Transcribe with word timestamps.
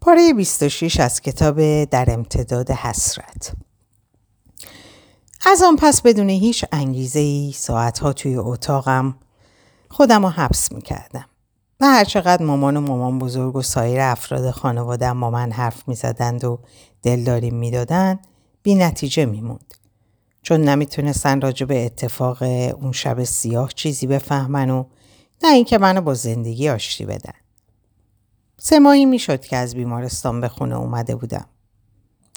پاره 0.00 0.32
26 0.32 1.00
از 1.00 1.20
کتاب 1.20 1.84
در 1.84 2.10
امتداد 2.10 2.70
حسرت 2.70 3.52
از 5.46 5.62
آن 5.62 5.76
پس 5.76 6.02
بدون 6.02 6.28
هیچ 6.28 6.64
انگیزه 6.72 7.20
ای 7.20 7.52
ساعتها 7.56 8.12
توی 8.12 8.36
اتاقم 8.36 9.16
خودم 9.90 10.22
رو 10.22 10.28
حبس 10.28 10.72
می 10.72 10.82
کردم. 10.82 11.24
و 11.80 11.86
هرچقدر 11.86 12.44
مامان 12.44 12.76
و 12.76 12.80
مامان 12.80 13.18
بزرگ 13.18 13.56
و 13.56 13.62
سایر 13.62 14.00
افراد 14.00 14.50
خانوادم 14.50 15.20
با 15.20 15.30
من 15.30 15.52
حرف 15.52 15.88
می 15.88 15.94
زدند 15.94 16.44
و 16.44 16.58
دلداری 17.02 17.50
می 17.50 17.70
دادن 17.70 18.18
بی 18.62 18.74
نتیجه 18.74 19.26
می 19.26 19.40
موند. 19.40 19.74
چون 20.42 20.60
نمی‌تونستن 20.60 21.40
راجع 21.40 21.66
به 21.66 21.86
اتفاق 21.86 22.42
اون 22.42 22.92
شب 22.92 23.24
سیاه 23.24 23.68
چیزی 23.74 24.06
بفهمن 24.06 24.70
و 24.70 24.84
نه 25.42 25.48
اینکه 25.52 25.78
منو 25.78 26.00
با 26.00 26.14
زندگی 26.14 26.68
آشتی 26.68 27.04
بدن. 27.04 27.34
سه 28.60 28.78
ماهی 28.78 29.04
می‌شد 29.04 29.40
که 29.40 29.56
از 29.56 29.74
بیمارستان 29.74 30.40
به 30.40 30.48
خونه 30.48 30.76
اومده 30.76 31.16
بودم. 31.16 31.46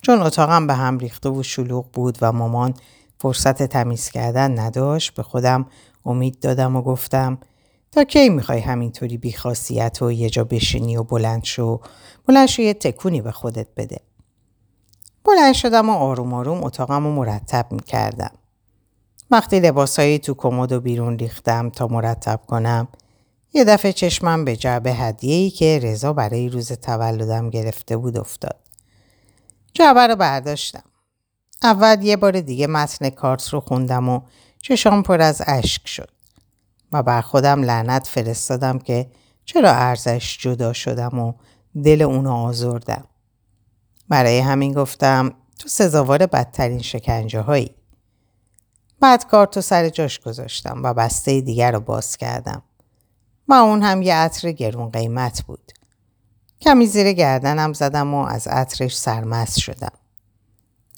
چون 0.01 0.21
اتاقم 0.21 0.67
به 0.67 0.73
هم 0.73 0.97
ریخته 0.97 1.29
و 1.29 1.43
شلوغ 1.43 1.91
بود 1.91 2.17
و 2.21 2.31
مامان 2.31 2.73
فرصت 3.19 3.63
تمیز 3.63 4.09
کردن 4.09 4.59
نداشت 4.59 5.13
به 5.13 5.23
خودم 5.23 5.65
امید 6.05 6.39
دادم 6.39 6.75
و 6.75 6.81
گفتم 6.81 7.37
تا 7.91 8.03
کی 8.03 8.29
می‌خوای 8.29 8.59
همینطوری 8.59 9.17
بیخاصیت 9.17 10.01
و 10.01 10.11
یه 10.11 10.29
جا 10.29 10.43
بشینی 10.43 10.97
و 10.97 11.03
بلند 11.03 11.43
شو 11.43 11.81
بلند 12.27 12.47
شو 12.47 12.61
یه 12.61 12.73
تکونی 12.73 13.21
به 13.21 13.31
خودت 13.31 13.67
بده. 13.77 13.97
بلند 15.25 15.53
شدم 15.53 15.89
و 15.89 15.93
آروم 15.93 16.33
آروم 16.33 16.63
اتاقم 16.63 17.03
رو 17.03 17.11
مرتب 17.11 17.65
می‌کردم. 17.71 18.31
وقتی 19.31 19.59
لباسایی 19.59 20.19
تو 20.19 20.33
کمد 20.33 20.71
و 20.71 20.79
بیرون 20.79 21.17
ریختم 21.17 21.69
تا 21.69 21.87
مرتب 21.87 22.39
کنم 22.47 22.87
یه 23.53 23.63
دفعه 23.63 23.93
چشمم 23.93 24.45
به 24.45 24.55
جعبه 24.55 24.93
هدیه‌ای 24.93 25.49
که 25.49 25.79
رضا 25.83 26.13
برای 26.13 26.49
روز 26.49 26.71
تولدم 26.71 27.49
گرفته 27.49 27.97
بود 27.97 28.17
افتاد. 28.17 28.59
جعبه 29.73 30.07
رو 30.07 30.15
برداشتم. 30.15 30.83
اول 31.63 31.97
یه 32.01 32.17
بار 32.17 32.41
دیگه 32.41 32.67
متن 32.67 33.09
کارت 33.09 33.49
رو 33.49 33.59
خوندم 33.59 34.09
و 34.09 34.21
چشام 34.61 35.03
پر 35.03 35.21
از 35.21 35.41
اشک 35.47 35.87
شد. 35.87 36.09
و 36.93 37.03
بر 37.03 37.21
خودم 37.21 37.63
لعنت 37.63 38.07
فرستادم 38.07 38.79
که 38.79 39.11
چرا 39.45 39.71
ارزش 39.71 40.37
جدا 40.41 40.73
شدم 40.73 41.19
و 41.19 41.33
دل 41.83 42.01
اونو 42.01 42.31
آزردم. 42.31 43.07
برای 44.09 44.39
همین 44.39 44.73
گفتم 44.73 45.33
تو 45.59 45.69
سزاوار 45.69 46.25
بدترین 46.25 46.81
شکنجه 46.81 47.39
هایی. 47.39 47.75
بعد 48.99 49.27
کارتو 49.27 49.61
سر 49.61 49.89
جاش 49.89 50.19
گذاشتم 50.19 50.83
و 50.83 50.93
بسته 50.93 51.41
دیگر 51.41 51.71
رو 51.71 51.79
باز 51.79 52.17
کردم. 52.17 52.63
و 53.51 53.53
اون 53.53 53.83
هم 53.83 54.01
یه 54.01 54.15
عطر 54.15 54.51
گرون 54.51 54.89
قیمت 54.89 55.41
بود. 55.41 55.71
کمی 56.61 56.87
زیر 56.87 57.13
گردنم 57.13 57.73
زدم 57.73 58.13
و 58.13 58.17
از 58.17 58.47
عطرش 58.47 58.97
سرمست 58.97 59.59
شدم. 59.59 59.91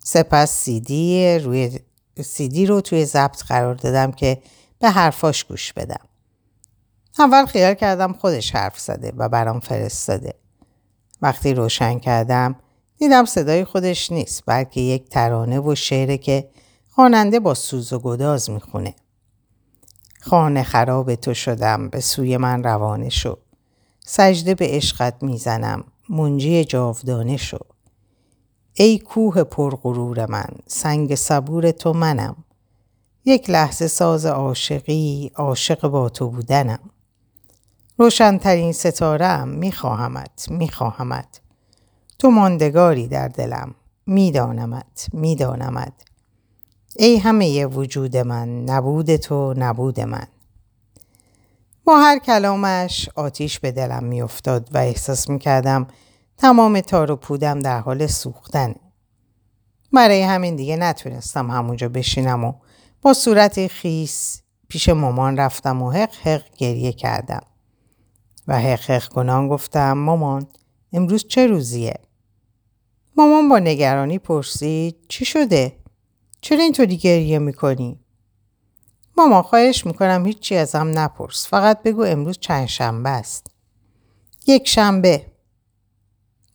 سپس 0.04 0.52
سیدی, 0.52 1.40
روی 1.40 1.80
سیدی 2.22 2.66
رو 2.66 2.82
توی 2.82 3.06
ضبط 3.06 3.44
قرار 3.44 3.76
دادم 3.76 4.12
که 4.12 4.42
به 4.80 4.90
حرفاش 4.90 5.44
گوش 5.44 5.74
بدم. 5.74 6.06
اول 7.20 7.46
خیال 7.46 7.74
کردم 7.74 8.14
خودش 8.14 8.56
حرف 8.56 8.80
زده 8.80 9.14
و 9.18 9.30
برام 9.30 9.60
فرستاده. 9.60 10.34
وقتی 11.22 11.54
روشن 11.54 12.00
کردم 12.00 12.56
دیدم 12.98 13.26
صدای 13.26 13.66
خودش 13.66 14.12
نیست 14.12 14.44
بلکه 14.46 14.82
یک 14.82 15.10
ترانه 15.10 15.60
و 15.60 15.76
شعره 15.76 16.18
که 16.18 16.50
خواننده 16.90 17.40
با 17.40 17.54
سوز 17.54 17.94
و 17.94 18.00
گداز 18.00 18.50
می‌خونه. 18.50 18.96
خانه 20.26 20.64
خراب 20.64 21.16
تو 21.16 21.34
شدم 21.34 21.90
به 21.90 22.00
سوی 22.00 22.38
من 22.38 22.64
روانه 22.64 23.10
شو. 23.10 23.38
سجده 24.06 24.56
به 24.56 24.68
عشقت 24.70 25.24
می‌زنم 25.24 25.84
منجی 26.10 26.66
جاودانه 26.66 27.38
شو. 27.38 27.58
ای 28.74 29.00
کوه 29.00 29.44
پرغرور 29.44 30.26
من 30.26 30.50
سنگ 30.68 31.16
صبور 31.16 31.72
تو 31.72 31.94
منم. 31.94 32.36
یک 33.26 33.50
لحظه 33.50 33.88
ساز 33.88 34.26
عاشقی 34.26 35.32
عاشق 35.36 35.88
با 35.88 36.10
تو 36.10 36.30
بودنم. 36.30 36.80
روشنترین 37.98 38.72
ستارم 38.72 39.48
میخواهمت 39.48 40.48
میخواهمت. 40.52 41.42
تو 42.20 42.30
ماندگاری 42.30 43.08
در 43.08 43.28
دلم 43.28 43.76
میدانمت 44.06 45.08
میدانمت. 45.14 45.94
ای 46.96 47.18
همه 47.18 47.66
وجود 47.66 48.18
من 48.18 48.64
نبود 48.64 49.16
تو 49.16 49.54
نبود 49.58 50.00
من 50.00 50.28
با 51.86 51.98
هر 52.00 52.20
کلامش 52.20 53.10
آتیش 53.16 53.60
به 53.60 53.72
دلم 53.72 54.04
میافتاد 54.04 54.70
و 54.72 54.78
احساس 54.78 55.30
می‌کردم 55.30 55.88
تمام 56.38 56.82
تار 56.82 57.12
و 57.12 57.16
پودم 57.16 57.60
در 57.60 57.80
حال 57.80 58.08
سوختن 58.08 58.76
برای 59.94 60.22
همین 60.22 60.56
دیگه 60.56 60.76
نتونستم 60.76 61.52
همونجا 61.52 61.90
بشینم 61.90 62.44
و 62.44 62.54
با 63.02 63.14
صورت 63.14 63.68
خیس 63.68 64.42
پیش 64.68 64.90
مامان 64.90 65.38
رفتم 65.38 65.82
و 65.82 65.92
حق 65.92 66.16
حق 66.16 66.44
گریه 66.58 66.92
کردم 66.92 67.42
و 68.48 68.60
حق 68.60 68.92
حق 68.92 69.08
کنان 69.08 69.48
گفتم 69.48 69.94
مامان 69.94 70.48
امروز 70.94 71.28
چه 71.28 71.48
روزیه؟ 71.48 72.00
مامان 73.18 73.50
با 73.50 73.60
نگرانی 73.60 74.20
پرسید 74.20 74.96
چی 75.08 75.26
شده؟ 75.26 75.83
چرا 76.44 76.64
اینطوری 76.64 76.98
گریه 76.98 77.40
می‌کنی؟ 77.40 78.00
ماما 79.18 79.42
خواهش 79.42 79.86
می‌کنم 79.86 80.26
هیچی 80.26 80.56
ازم 80.56 80.92
نپرس. 81.00 81.48
فقط 81.48 81.84
بگو 81.84 82.04
امروز 82.04 82.40
چند 82.40 82.68
شنبه 82.68 83.10
است. 83.10 83.48
یک 84.48 84.68
شنبه. 84.68 85.26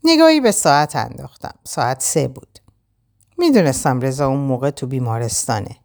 نگاهی 0.05 0.41
به 0.41 0.51
ساعت 0.51 0.97
انداختم. 0.97 1.55
ساعت 1.65 2.03
سه 2.03 2.29
بود. 2.29 2.59
می‌دونستم 3.39 4.01
رضا 4.01 4.29
اون 4.29 4.41
موقع 4.41 4.71
تو 4.71 4.87
بیمارستانه. 4.87 5.77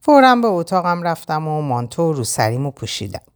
فورا 0.00 0.36
به 0.36 0.48
اتاقم 0.48 1.02
رفتم 1.02 1.48
و 1.48 1.62
مانتو 1.62 2.02
و 2.02 2.12
روسریمو 2.12 2.70
پوشیدم. 2.70 3.26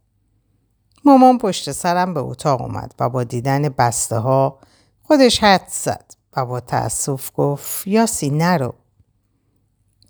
مامان 1.05 1.37
پشت 1.37 1.71
سرم 1.71 2.13
به 2.13 2.19
اتاق 2.19 2.61
اومد 2.61 2.95
و 2.99 3.09
با 3.09 3.23
دیدن 3.23 3.69
بسته 3.69 4.17
ها 4.17 4.59
خودش 5.03 5.43
حد 5.43 5.67
زد 5.67 6.13
و 6.37 6.45
با 6.45 6.59
تأسف 6.59 7.31
گفت 7.35 7.87
یاسی 7.87 8.29
نرو. 8.29 8.73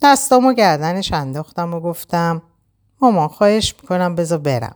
دستامو 0.02 0.50
و 0.50 0.54
گردنش 0.54 1.14
انداختم 1.14 1.74
و 1.74 1.80
گفتم 1.80 2.42
مامان 3.02 3.28
خواهش 3.28 3.76
می‌کنم 3.82 4.16
بذار 4.16 4.38
برم. 4.38 4.76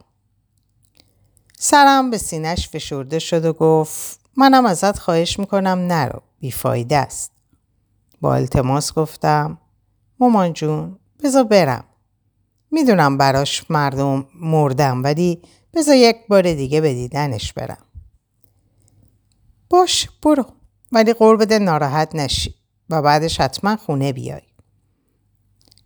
سرم 1.58 2.10
به 2.10 2.18
سینش 2.18 2.70
فشرده 2.70 3.20
شد 3.20 3.46
و 3.46 3.54
گفت 3.54 4.20
منم 4.38 4.66
ازت 4.66 5.00
خواهش 5.00 5.40
می‌کنم 5.40 5.80
نرو 5.88 6.22
بیفایده 6.40 6.98
است. 6.98 7.32
با 8.22 8.36
التماس 8.36 8.94
گفتم 8.94 9.58
مامان 10.20 10.54
جون 10.54 11.00
بذار 11.24 11.44
برم. 11.44 11.84
می‌دونم 12.72 13.18
براش 13.18 13.72
مردم 13.72 14.28
مردم 14.36 15.04
ولی 15.04 15.42
بذار 15.74 15.96
یک 15.96 16.18
بار 16.30 16.54
دیگه 16.54 16.82
به 16.82 16.94
دیدنش 16.94 17.54
برم. 17.54 17.86
باش 19.70 20.10
برو 20.24 20.46
ولی 20.92 21.14
قربت 21.14 21.52
ناراحت 21.52 22.16
نشی 22.16 22.56
و 22.90 23.02
بعدش 23.02 23.42
حتما 23.42 23.76
خونه 23.76 24.14
بیای. 24.14 24.42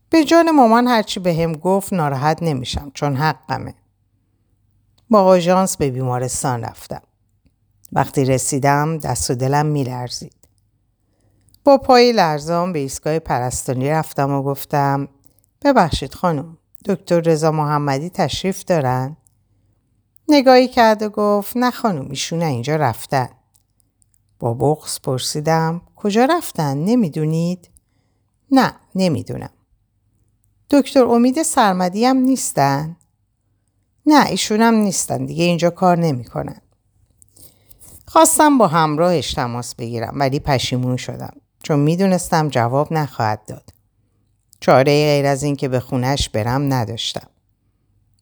به 0.09 0.23
جان 0.23 0.51
مامان 0.51 0.87
هرچی 0.87 1.19
به 1.19 1.33
هم 1.33 1.53
گفت 1.53 1.93
ناراحت 1.93 2.43
نمیشم 2.43 2.91
چون 2.93 3.15
حقمه. 3.15 3.75
با 5.09 5.21
آژانس 5.23 5.77
به 5.77 5.91
بیمارستان 5.91 6.63
رفتم. 6.63 7.01
وقتی 7.91 8.25
رسیدم 8.25 8.97
دست 8.97 9.31
و 9.31 9.35
دلم 9.35 9.65
میلرزید. 9.65 10.35
با 11.63 11.77
پای 11.77 12.11
لرزان 12.11 12.73
به 12.73 12.79
ایستگاه 12.79 13.19
پرستانی 13.19 13.89
رفتم 13.89 14.31
و 14.31 14.43
گفتم 14.43 15.07
ببخشید 15.61 16.13
خانم 16.13 16.57
دکتر 16.85 17.19
رضا 17.19 17.51
محمدی 17.51 18.09
تشریف 18.09 18.63
دارن؟ 18.63 19.17
نگاهی 20.29 20.67
کرد 20.67 21.01
و 21.01 21.09
گفت 21.09 21.57
نه 21.57 21.71
خانم 21.71 22.09
ایشون 22.09 22.41
اینجا 22.41 22.75
رفتن. 22.75 23.29
با 24.39 24.53
بغز 24.53 24.99
پرسیدم 25.01 25.81
کجا 25.95 26.25
رفتن 26.25 26.77
نمی‌دونید؟ 26.77 27.69
نه 28.51 28.73
نمی‌دونم. 28.95 29.49
دکتر 30.71 31.03
امید 31.03 31.43
سرمدی 31.43 32.05
هم 32.05 32.17
نیستن؟ 32.17 32.95
نه 34.05 34.25
ایشون 34.25 34.61
هم 34.61 34.73
نیستن 34.73 35.25
دیگه 35.25 35.43
اینجا 35.43 35.69
کار 35.69 35.97
نمی‌کنن. 35.97 36.61
خواستم 38.07 38.57
با 38.57 38.67
همراهش 38.67 39.33
تماس 39.33 39.75
بگیرم 39.75 40.13
ولی 40.15 40.39
پشیمون 40.39 40.97
شدم 40.97 41.33
چون 41.63 41.79
می‌دونستم 41.79 42.49
جواب 42.49 42.93
نخواهد 42.93 43.45
داد. 43.45 43.69
چاره 44.59 44.83
غیر 44.83 45.25
از 45.25 45.43
این 45.43 45.55
که 45.55 45.67
به 45.67 45.79
خونش 45.79 46.29
برم 46.29 46.73
نداشتم. 46.73 47.27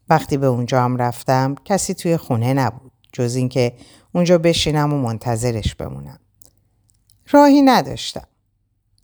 وقتی 0.10 0.38
به 0.38 0.48
اونجا 0.48 0.84
هم 0.84 0.98
رفتم 0.98 1.56
کسی 1.66 1.94
توی 1.94 2.18
خونه 2.18 2.54
نبود 2.54 2.92
جز 3.14 3.36
اینکه 3.36 3.74
اونجا 4.14 4.38
بشینم 4.38 4.94
و 4.94 4.98
منتظرش 4.98 5.76
بمونم. 5.76 6.20
راهی 7.32 7.62
نداشتم. 7.62 8.28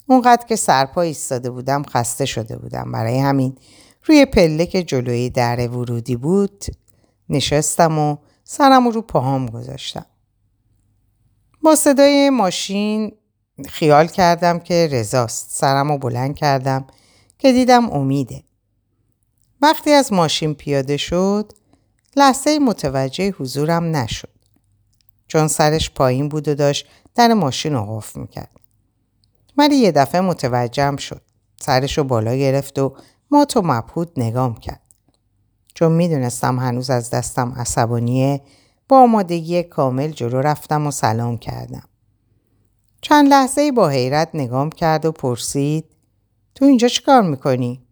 اونقدر 0.06 0.46
که 0.46 0.56
سرپا 0.56 1.02
ایستاده 1.02 1.50
بودم 1.50 1.82
خسته 1.82 2.24
شده 2.24 2.56
بودم 2.56 2.92
برای 2.92 3.18
همین 3.18 3.58
روی 4.04 4.26
پله 4.26 4.66
که 4.66 4.82
جلوی 4.82 5.30
در 5.30 5.68
ورودی 5.68 6.16
بود 6.16 6.64
نشستم 7.28 7.98
و 7.98 8.16
سرم 8.44 8.88
رو 8.88 9.02
پاهام 9.02 9.46
گذاشتم. 9.46 10.06
با 11.62 11.74
صدای 11.74 12.30
ماشین 12.30 13.12
خیال 13.68 14.06
کردم 14.06 14.58
که 14.58 14.88
رزاست. 14.92 15.50
سرم 15.50 15.92
رو 15.92 15.98
بلند 15.98 16.36
کردم 16.36 16.86
که 17.38 17.52
دیدم 17.52 17.90
امیده. 17.90 18.42
وقتی 19.62 19.90
از 19.90 20.12
ماشین 20.12 20.54
پیاده 20.54 20.96
شد 20.96 21.52
لحظه 22.16 22.58
متوجه 22.58 23.30
حضورم 23.30 23.96
نشد. 23.96 24.28
چون 25.28 25.48
سرش 25.48 25.90
پایین 25.90 26.28
بود 26.28 26.48
و 26.48 26.54
داشت 26.54 26.86
در 27.14 27.34
ماشین 27.34 27.72
رو 27.72 27.96
قفل 27.96 28.20
می‌کرد. 28.20 28.50
ولی 29.56 29.76
یه 29.76 29.92
دفعه 29.92 30.20
متوجهم 30.20 30.96
شد. 30.96 31.22
سرش 31.60 31.98
رو 31.98 32.04
بالا 32.04 32.34
گرفت 32.34 32.78
و 32.78 32.96
ما 33.30 33.44
تو 33.44 33.62
مبهود 33.64 34.12
نگام 34.16 34.54
کرد. 34.54 34.80
چون 35.74 35.92
می‌دونستم 35.92 36.58
هنوز 36.58 36.90
از 36.90 37.10
دستم 37.10 37.52
عصبانیه 37.56 38.40
با 38.88 38.98
آمادگی 38.98 39.62
کامل 39.62 40.10
جلو 40.10 40.40
رفتم 40.40 40.86
و 40.86 40.90
سلام 40.90 41.38
کردم. 41.38 41.88
چند 43.00 43.28
لحظه 43.28 43.72
با 43.72 43.88
حیرت 43.88 44.30
نگام 44.34 44.70
کرد 44.70 45.04
و 45.04 45.12
پرسید 45.12 45.84
تو 46.54 46.64
اینجا 46.64 46.88
چیکار 46.88 47.22
می‌کنی؟ 47.22 47.82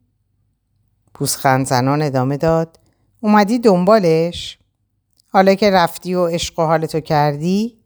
پوسخند 1.15 1.67
زنان 1.67 2.03
ادامه 2.03 2.37
داد 2.37 2.81
اومدی 3.21 3.59
دنبالش؟ 3.59 4.59
حالا 5.29 5.55
که 5.55 5.71
رفتی 5.71 6.15
و 6.15 6.27
عشق 6.27 6.59
و 6.59 6.63
حالتو 6.63 7.01
کردی؟ 7.01 7.79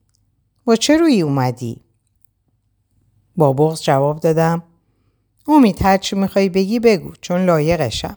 با 0.64 0.76
چه 0.76 0.96
روی 0.96 1.22
اومدی؟ 1.22 1.85
با 3.36 3.52
بغز 3.52 3.82
جواب 3.82 4.20
دادم 4.20 4.62
امید 5.48 5.82
هرچی 5.82 6.16
می‌خوای 6.16 6.48
بگی 6.48 6.80
بگو 6.80 7.12
چون 7.20 7.44
لایقشم. 7.44 8.16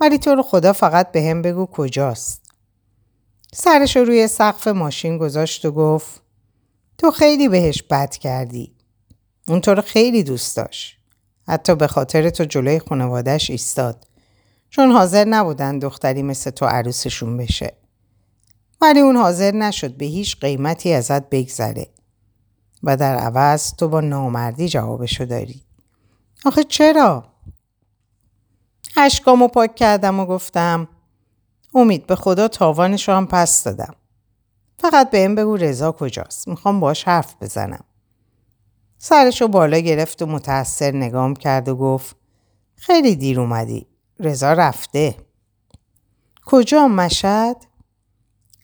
ولی 0.00 0.18
تو 0.18 0.34
رو 0.34 0.42
خدا 0.42 0.72
فقط 0.72 1.12
به 1.12 1.22
هم 1.22 1.42
بگو 1.42 1.66
کجاست. 1.66 2.42
سرش 3.52 3.96
رو 3.96 4.04
روی 4.04 4.28
سقف 4.28 4.68
ماشین 4.68 5.18
گذاشت 5.18 5.64
و 5.64 5.70
گفت 5.70 6.22
تو 6.98 7.10
خیلی 7.10 7.48
بهش 7.48 7.82
بد 7.82 8.10
کردی. 8.10 8.72
اون 9.48 9.60
تو 9.60 9.74
رو 9.74 9.82
خیلی 9.82 10.22
دوست 10.22 10.56
داشت. 10.56 10.96
حتی 11.48 11.74
به 11.74 11.86
خاطر 11.86 12.30
تو 12.30 12.44
جلوی 12.44 12.78
خانوادش 12.78 13.50
ایستاد. 13.50 14.06
چون 14.70 14.90
حاضر 14.90 15.24
نبودن 15.24 15.78
دختری 15.78 16.22
مثل 16.22 16.50
تو 16.50 16.66
عروسشون 16.66 17.36
بشه. 17.36 17.76
ولی 18.80 19.00
اون 19.00 19.16
حاضر 19.16 19.50
نشد 19.54 19.96
به 19.96 20.06
هیچ 20.06 20.40
قیمتی 20.40 20.92
ازت 20.92 21.30
بگذره. 21.30 21.86
و 22.82 22.96
در 22.96 23.16
عوض 23.16 23.74
تو 23.74 23.88
با 23.88 24.00
نامردی 24.00 24.68
جوابشو 24.68 25.24
داری. 25.24 25.62
آخه 26.44 26.64
چرا؟ 26.64 27.24
اشکامو 28.96 29.48
پاک 29.48 29.74
کردم 29.74 30.20
و 30.20 30.26
گفتم 30.26 30.88
امید 31.74 32.06
به 32.06 32.16
خدا 32.16 32.48
تاوانش 32.48 33.08
هم 33.08 33.26
پس 33.26 33.64
دادم. 33.64 33.94
فقط 34.78 35.10
به 35.10 35.18
این 35.18 35.34
بگو 35.34 35.56
رضا 35.56 35.92
کجاست. 35.92 36.48
می‌خوام 36.48 36.80
باش 36.80 37.04
حرف 37.04 37.34
بزنم. 37.40 37.84
سرشو 38.98 39.48
بالا 39.48 39.78
گرفت 39.78 40.22
و 40.22 40.26
متأثر 40.26 40.90
نگام 40.90 41.36
کرد 41.36 41.68
و 41.68 41.76
گفت 41.76 42.16
خیلی 42.76 43.16
دیر 43.16 43.40
اومدی. 43.40 43.86
رضا 44.20 44.52
رفته. 44.52 45.14
کجا 46.46 46.88
مشد؟ 46.88 47.56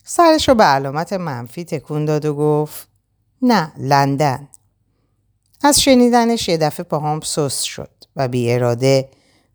سرشو 0.03 0.53
به 0.53 0.63
علامت 0.63 1.13
منفی 1.13 1.65
تکون 1.65 2.05
داد 2.05 2.25
و 2.25 2.33
گفت 2.35 2.87
نه 3.41 3.71
لندن. 3.77 4.47
از 5.63 5.81
شنیدنش 5.81 6.49
یه 6.49 6.57
دفعه 6.57 6.83
پاهام 6.83 7.19
سست 7.19 7.63
شد 7.63 7.89
و 8.15 8.27
بی 8.27 8.51
اراده 8.51 9.09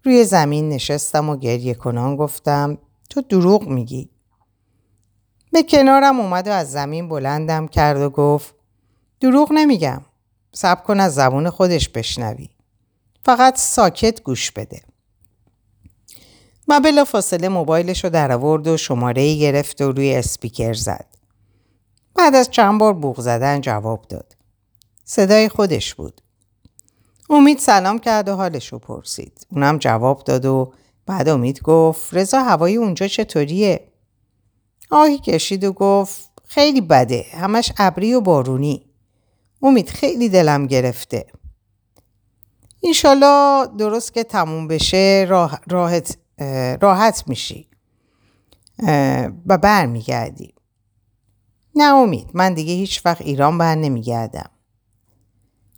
روی 0.05 0.25
زمین 0.25 0.69
نشستم 0.69 1.29
و 1.29 1.37
گریه 1.37 1.75
کنان 1.75 2.17
گفتم 2.17 2.79
تو 3.11 3.21
دروغ 3.21 3.69
میگی. 3.69 4.11
به 5.53 5.63
کنارم 5.63 6.21
اومد 6.21 6.49
و 6.49 6.51
از 6.51 6.73
زمین 6.73 7.09
بلندم 7.09 7.69
کرد 7.69 8.01
و 8.01 8.11
گفت 8.11 8.55
دروغ 9.21 9.53
نمیگم. 9.53 10.03
سب 10.53 10.85
کن 10.85 11.01
از 11.01 11.15
زبون 11.15 11.51
خودش 11.51 11.89
بشنوی. 11.89 12.49
فقط 13.25 13.59
ساکت 13.59 14.23
گوش 14.23 14.51
بده. 14.51 14.83
و 16.69 16.81
بلا 16.81 17.05
فاصله 17.05 17.49
موبایلش 17.49 18.05
رو 18.05 18.11
در 18.11 18.33
آورد 18.33 18.69
و 18.69 18.77
شماره 18.77 19.35
گرفت 19.35 19.81
و 19.81 19.93
روی 19.93 20.15
اسپیکر 20.15 20.73
زد. 20.73 21.12
بعد 22.15 22.35
از 22.35 22.51
چند 22.51 22.81
بار 22.81 22.93
بوغ 22.93 23.21
زدن 23.21 23.61
جواب 23.61 24.07
داد. 24.09 24.37
صدای 25.05 25.49
خودش 25.49 25.95
بود. 25.95 26.21
امید 27.31 27.59
سلام 27.59 27.99
کرد 27.99 28.29
و 28.29 28.37
حالش 28.37 28.73
رو 28.73 28.79
پرسید. 28.79 29.47
اونم 29.51 29.79
جواب 29.79 30.25
داد 30.25 30.47
و 30.47 30.73
بعد 31.07 31.29
امید 31.29 31.63
گفت 31.63 32.15
رضا 32.15 32.43
هوای 32.43 32.77
اونجا 32.77 33.09
چطوریه؟ 33.09 33.89
آهی 34.91 35.19
کشید 35.19 35.65
و 35.65 35.73
گفت 35.73 36.31
خیلی 36.45 36.81
بده. 36.81 37.27
همش 37.33 37.73
ابری 37.79 38.15
و 38.15 38.21
بارونی. 38.21 38.87
امید 39.63 39.89
خیلی 39.89 40.29
دلم 40.29 40.67
گرفته. 40.67 41.27
اینشالله 42.81 43.67
درست 43.79 44.15
که 44.15 44.25
تموم 44.25 44.69
بشه 44.69 45.27
راحت, 45.69 46.17
راحت 46.81 47.25
میشی 47.27 47.69
و 49.47 49.59
برمیگردی. 49.59 50.52
نه 51.77 51.85
امید 51.85 52.31
من 52.35 52.55
دیگه 52.55 52.73
هیچ 52.73 53.07
وقت 53.07 53.21
ایران 53.21 53.59
بر 53.59 53.75
نمیگردم. 53.75 54.51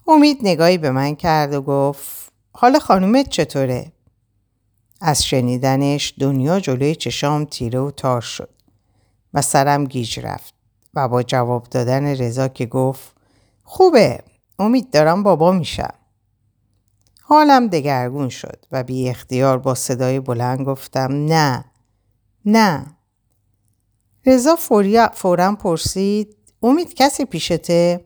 امید 0.08 0.38
نگاهی 0.42 0.78
به 0.78 0.90
من 0.90 1.14
کرد 1.14 1.54
و 1.54 1.62
گفت 1.62 2.32
حال 2.52 2.78
خانومت 2.78 3.28
چطوره؟ 3.28 3.92
از 5.00 5.24
شنیدنش 5.24 6.14
دنیا 6.20 6.60
جلوی 6.60 6.94
چشام 6.94 7.44
تیره 7.44 7.80
و 7.80 7.90
تار 7.90 8.20
شد 8.20 8.48
و 9.34 9.42
سرم 9.42 9.84
گیج 9.84 10.20
رفت 10.20 10.54
و 10.94 11.08
با 11.08 11.22
جواب 11.22 11.66
دادن 11.70 12.06
رضا 12.06 12.48
که 12.48 12.66
گفت 12.66 13.16
خوبه 13.64 14.24
امید 14.58 14.90
دارم 14.90 15.22
بابا 15.22 15.52
میشم. 15.52 15.94
حالم 17.22 17.66
دگرگون 17.66 18.28
شد 18.28 18.66
و 18.72 18.82
بی 18.82 19.08
اختیار 19.08 19.58
با 19.58 19.74
صدای 19.74 20.20
بلند 20.20 20.66
گفتم 20.66 21.12
نه 21.12 21.64
نه 22.44 22.93
رضا 24.26 24.56
فورا 25.14 25.56
پرسید 25.56 26.36
امید 26.62 26.94
کسی 26.94 27.24
پیشته؟ 27.24 28.04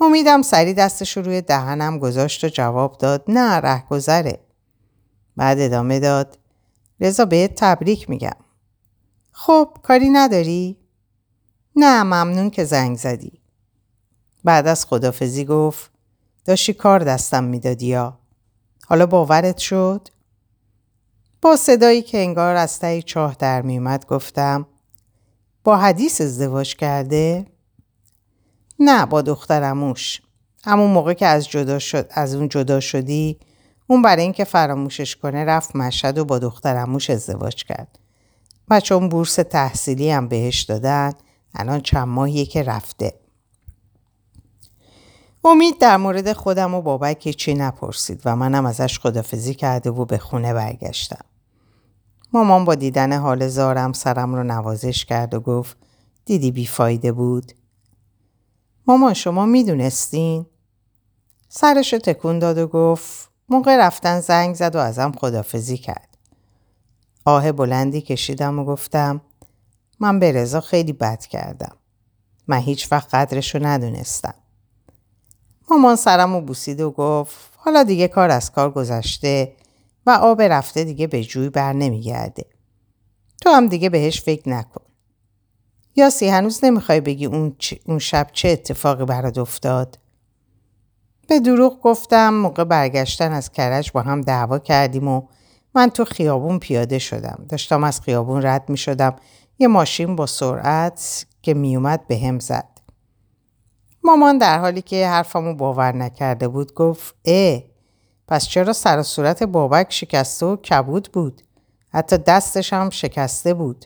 امیدم 0.00 0.42
سری 0.42 0.74
دستش 0.74 1.16
رو 1.16 1.22
روی 1.22 1.40
دهنم 1.40 1.98
گذاشت 1.98 2.44
و 2.44 2.48
جواب 2.48 2.98
داد 2.98 3.24
نه 3.28 3.54
رهگذره. 3.56 4.40
بعد 5.36 5.60
ادامه 5.60 6.00
داد 6.00 6.38
رضا 7.00 7.24
بهت 7.24 7.54
تبریک 7.54 8.10
میگم. 8.10 8.36
خب 9.30 9.76
کاری 9.82 10.08
نداری؟ 10.08 10.76
نه 11.76 12.02
ممنون 12.02 12.50
که 12.50 12.64
زنگ 12.64 12.96
زدی. 12.96 13.40
بعد 14.44 14.66
از 14.66 14.86
خدافزی 14.86 15.44
گفت 15.44 15.90
داشتی 16.44 16.72
کار 16.72 17.00
دستم 17.00 17.44
می‌دادی 17.44 17.86
یا 17.86 18.18
حالا 18.86 19.06
باورت 19.06 19.58
شد؟ 19.58 20.08
با 21.42 21.56
صدایی 21.56 22.02
که 22.02 22.18
انگار 22.18 22.56
از 22.56 22.78
تایی 22.78 23.02
چاه 23.02 23.36
در 23.38 23.62
میومد 23.62 24.06
گفتم 24.06 24.66
با 25.68 25.76
حدیث 25.76 26.20
ازدواج 26.20 26.76
کرده؟ 26.76 27.46
نه 28.78 29.06
با 29.06 29.22
دخترموش. 29.22 30.22
همون 30.64 30.90
موقع 30.90 31.14
که 31.14 31.26
از, 31.26 31.48
جدا 31.48 31.78
شد، 31.78 32.06
از 32.10 32.34
اون 32.34 32.48
جدا 32.48 32.80
شدی 32.80 33.38
اون 33.86 34.02
برای 34.02 34.22
اینکه 34.22 34.44
فراموشش 34.44 35.16
کنه 35.16 35.44
رفت 35.44 35.76
مشهد 35.76 36.18
و 36.18 36.24
با 36.24 36.38
دخترموش 36.38 37.10
ازدواج 37.10 37.64
کرد. 37.64 37.98
و 38.68 38.80
چون 38.80 39.08
بورس 39.08 39.34
تحصیلی 39.34 40.10
هم 40.10 40.28
بهش 40.28 40.62
دادن 40.62 41.12
الان 41.54 41.80
چند 41.80 42.08
ماهیه 42.08 42.46
که 42.46 42.62
رفته. 42.62 43.14
امید 45.44 45.78
در 45.78 45.96
مورد 45.96 46.32
خودم 46.32 46.74
و 46.74 46.82
بابک 46.82 47.28
چی 47.28 47.54
نپرسید 47.54 48.22
و 48.24 48.36
منم 48.36 48.66
ازش 48.66 48.98
خدافزی 48.98 49.54
کرده 49.54 49.90
و 49.90 50.04
به 50.04 50.18
خونه 50.18 50.54
برگشتم. 50.54 51.27
مامان 52.32 52.64
با 52.64 52.74
دیدن 52.74 53.12
حال 53.18 53.48
زارم 53.48 53.92
سرم 53.92 54.34
رو 54.34 54.42
نوازش 54.42 55.04
کرد 55.04 55.34
و 55.34 55.40
گفت 55.40 55.76
دیدی 56.24 56.50
بیفایده 56.50 57.12
بود؟ 57.12 57.52
مامان 58.86 59.14
شما 59.14 59.46
می‌دونستین؟ 59.46 60.46
سرش 61.48 61.92
رو 61.92 61.98
تکون 61.98 62.38
داد 62.38 62.58
و 62.58 62.66
گفت 62.66 63.30
موقع 63.48 63.76
رفتن 63.76 64.20
زنگ 64.20 64.54
زد 64.54 64.76
و 64.76 64.78
ازم 64.78 65.12
خدافزی 65.12 65.76
کرد. 65.76 66.08
آه 67.24 67.52
بلندی 67.52 68.00
کشیدم 68.00 68.58
و 68.58 68.64
گفتم 68.64 69.20
من 70.00 70.18
به 70.18 70.32
رضا 70.32 70.60
خیلی 70.60 70.92
بد 70.92 71.20
کردم. 71.20 71.76
من 72.46 72.58
هیچ 72.58 72.92
وقت 72.92 73.14
قدرش 73.14 73.54
رو 73.54 73.66
ندونستم. 73.66 74.34
مامان 75.70 75.96
سرم 75.96 76.34
رو 76.34 76.40
بوسید 76.40 76.80
و 76.80 76.90
گفت 76.90 77.36
حالا 77.56 77.82
دیگه 77.82 78.08
کار 78.08 78.30
از 78.30 78.52
کار 78.52 78.70
گذشته 78.70 79.52
و 80.08 80.10
آب 80.10 80.42
رفته 80.42 80.84
دیگه 80.84 81.06
به 81.06 81.24
جوی 81.24 81.48
بر 81.48 81.72
نمیگرده. 81.72 82.46
تو 83.40 83.50
هم 83.50 83.66
دیگه 83.66 83.90
بهش 83.90 84.22
فکر 84.22 84.48
نکن. 84.48 84.84
یاسی 85.96 86.28
هنوز 86.28 86.64
نمی‌خوای 86.64 87.00
بگی 87.00 87.26
اون, 87.26 87.56
اون 87.86 87.98
شب 87.98 88.26
چه 88.32 88.48
اتفاقی 88.48 89.04
برات 89.04 89.38
افتاد؟ 89.38 89.98
به 91.28 91.40
دروغ 91.40 91.80
گفتم 91.80 92.34
موقع 92.34 92.64
برگشتن 92.64 93.32
از 93.32 93.52
کرج 93.52 93.92
با 93.92 94.02
هم 94.02 94.20
دعوا 94.20 94.58
کردیم 94.58 95.08
و 95.08 95.22
من 95.74 95.90
تو 95.90 96.04
خیابون 96.04 96.58
پیاده 96.58 96.98
شدم. 96.98 97.46
داشتم 97.48 97.84
از 97.84 98.00
خیابون 98.00 98.42
رد 98.42 98.68
می 98.70 98.76
شدم. 98.76 99.16
یه 99.58 99.68
ماشین 99.68 100.16
با 100.16 100.26
سرعت 100.26 101.26
که 101.42 101.54
میومد 101.54 102.06
به 102.06 102.18
هم 102.18 102.38
زد. 102.38 102.80
مامان 104.04 104.38
در 104.38 104.58
حالی 104.58 104.82
که 104.82 105.06
حرفمو 105.06 105.54
باور 105.54 105.92
نکرده 105.92 106.48
بود 106.48 106.74
گفت 106.74 107.14
اه 107.24 107.62
پس 108.28 108.46
چرا 108.48 108.72
سر 108.72 109.02
صورت 109.02 109.42
بابک 109.42 109.86
شکسته 109.90 110.46
و 110.46 110.56
کبود 110.56 111.08
بود؟ 111.12 111.42
حتی 111.88 112.18
دستش 112.18 112.72
هم 112.72 112.90
شکسته 112.90 113.54
بود. 113.54 113.84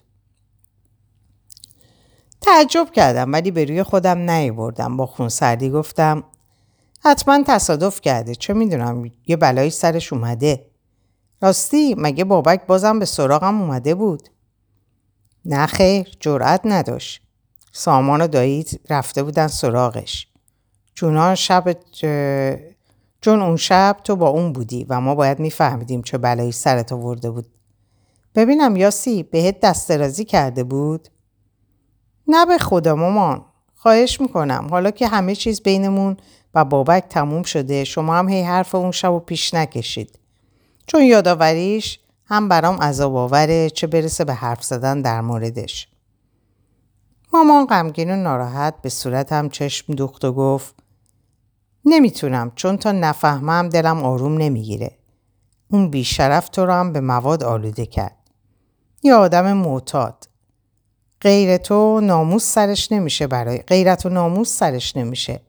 تعجب 2.41 2.89
کردم 2.93 3.33
ولی 3.33 3.51
به 3.51 3.65
روی 3.65 3.83
خودم 3.83 4.31
نیاوردم. 4.31 4.97
با 4.97 5.07
خونسردی 5.07 5.71
گفتم 5.71 6.25
حتما 7.05 7.43
تصادف 7.47 8.01
کرده. 8.01 8.35
چه 8.35 8.53
می‌دونم 8.55 9.11
یه 9.27 9.37
بلایی 9.37 9.71
سرش 9.71 10.13
اومده. 10.13 10.67
راستی 11.41 11.95
مگه 11.99 12.25
بابک 12.25 12.67
بازم 12.67 12.99
به 12.99 13.05
سراغم 13.05 13.63
اومده 13.63 13.95
بود؟ 13.95 14.29
نه 15.45 15.67
خیر 15.67 16.17
جرأت 16.21 16.61
نداشت. 16.65 17.23
سامان 17.73 18.21
و 18.21 18.27
دایید 18.27 18.81
رفته 18.91 19.23
بودن 19.23 19.47
سراغش. 19.47 20.29
چون 20.95 21.35
شب 21.35 21.77
چون 23.23 23.43
اون 23.43 23.57
شب 23.57 23.97
تو 24.05 24.17
با 24.17 24.29
اون 24.29 24.53
بودی 24.53 24.87
و 24.89 25.01
ما 25.01 25.15
باید 25.15 25.39
میفهمیدیم 25.39 26.03
چه 26.03 26.19
بلایی 26.19 26.53
سرت 26.53 26.93
آورده 26.93 27.31
بود. 27.31 27.47
ببینم 28.35 28.77
یاسی 28.77 29.23
بهت 29.23 29.61
دسترازی 29.61 30.25
کرده 30.25 30.65
بود؟ 30.65 31.09
نه 32.29 32.47
به 32.47 32.59
خدا 32.59 32.95
مامان 32.95 33.45
خواهش 33.75 34.21
می‌کنم. 34.21 34.67
حالا 34.71 34.91
که 34.91 35.09
همه 35.09 35.35
چیز 35.35 35.63
بینمون 35.63 36.17
و 36.55 36.65
بابک 36.65 37.05
تموم 37.09 37.43
شده 37.43 37.85
شما 37.85 38.15
هم 38.15 38.29
هی 38.29 38.43
حرف 38.43 38.75
اون 38.75 38.91
شب 38.91 39.13
و 39.13 39.21
پیش 39.21 39.55
نکشید. 39.55 40.19
چون 40.87 41.03
یادآوریش 41.03 41.99
هم 42.27 42.49
برام 42.49 42.77
عذاب 42.77 43.17
آوره 43.17 43.71
چه 43.71 43.87
برسه 43.87 44.25
به 44.25 44.35
حرف 44.35 44.65
زدن 44.65 45.03
در 45.03 45.21
موردش. 45.21 45.89
مامان 47.33 47.67
غمگین 47.67 48.11
و 48.11 48.17
ناراحت 48.17 48.75
به 48.83 48.89
صورتم 48.89 49.49
چشم 49.49 49.93
دوخت 49.93 50.25
و 50.25 50.33
گفت 50.33 50.82
نمی‌تونم 51.85 52.53
چون 52.55 52.77
تا 52.77 52.93
نفهمم 52.93 53.69
دلم 53.69 54.05
آروم 54.05 54.39
نمی‌گیره. 54.39 54.99
اون 55.71 55.91
بیشرف 55.91 56.49
تو 56.49 56.67
رو 56.67 56.73
هم 56.73 56.93
به 56.93 57.01
مواد 57.01 57.45
آلوده 57.45 57.87
کرد. 57.87 58.17
یه 59.03 59.15
آدم 59.15 59.53
معتاد. 59.53 60.29
غیر 61.21 61.57
تو 61.57 62.01
ناموس 62.01 62.45
سرش 62.45 62.93
نمیشه 62.93 63.27
برای 63.27 63.59
غیرت 63.59 64.07
و 64.07 64.09
ناموس 64.09 64.59
سرش 64.59 64.97
نمیشه. 64.97 65.41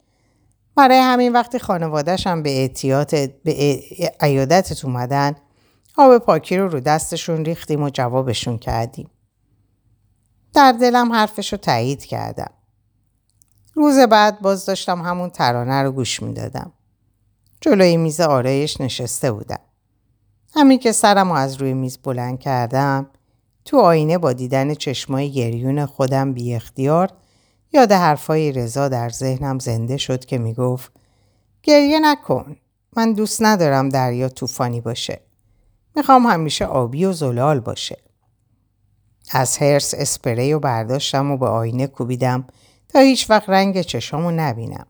برای 0.75 0.97
همین 0.97 1.33
وقتی 1.33 1.59
خانوادهش 1.59 2.27
هم 2.27 2.43
به 2.43 2.49
اعتیاد 2.49 3.11
به 3.43 3.81
عیادتت 4.19 4.85
اومدن 4.85 5.35
آب 5.97 6.17
پاکی 6.17 6.57
رو 6.57 6.67
رو 6.67 6.79
دستشون 6.79 7.45
ریختیم 7.45 7.83
و 7.83 7.89
جوابشون 7.89 8.57
کردیم. 8.57 9.09
در 10.53 10.71
دلم 10.71 11.13
حرفش 11.13 11.51
رو 11.51 11.57
تایید 11.57 12.05
کردم. 12.05 12.51
روز 13.73 13.99
بعد 13.99 14.41
باز 14.41 14.65
داشتم 14.65 15.01
همون 15.01 15.29
ترانه 15.29 15.81
رو 15.81 15.91
گوش 15.91 16.23
می‌دادم. 16.23 16.71
جلوی 17.61 17.97
میز 17.97 18.21
آرایش 18.21 18.81
نشسته 18.81 19.31
بودم. 19.31 19.59
همین 20.55 20.79
که 20.79 20.91
سرم 20.91 21.29
رو 21.29 21.35
از 21.35 21.55
روی 21.55 21.73
میز 21.73 21.97
بلند 21.97 22.39
کردم 22.39 23.09
تو 23.65 23.79
آینه 23.79 24.17
با 24.17 24.33
دیدن 24.33 24.73
چشمای 24.73 25.31
گریون 25.31 25.85
خودم 25.85 26.33
بی 26.33 26.55
اختیار 26.55 27.09
یاد 27.73 27.91
حرفای 27.91 28.51
رضا 28.51 28.87
در 28.87 29.09
ذهنم 29.09 29.59
زنده 29.59 29.97
شد 29.97 30.25
که 30.25 30.37
می‌گفت 30.37 30.91
گریه 31.63 31.99
نکن. 31.99 32.55
من 32.97 33.13
دوست 33.13 33.41
ندارم 33.41 33.89
دریا 33.89 34.29
طوفانی 34.29 34.81
باشه. 34.81 35.21
می‌خوام 35.95 36.25
همیشه 36.25 36.65
آبی 36.65 37.05
و 37.05 37.13
زلال 37.13 37.59
باشه. 37.59 37.97
از 39.31 39.57
هرس 39.57 39.93
اسپری 39.97 40.53
و 40.53 40.59
برداشتم 40.59 41.31
و 41.31 41.37
به 41.37 41.47
آینه 41.47 41.87
کوبیدم 41.87 42.45
تا 42.93 42.99
هیچ 42.99 43.29
وقت 43.29 43.49
رنگ 43.49 43.81
چشامو 43.81 44.31
نبینم. 44.31 44.85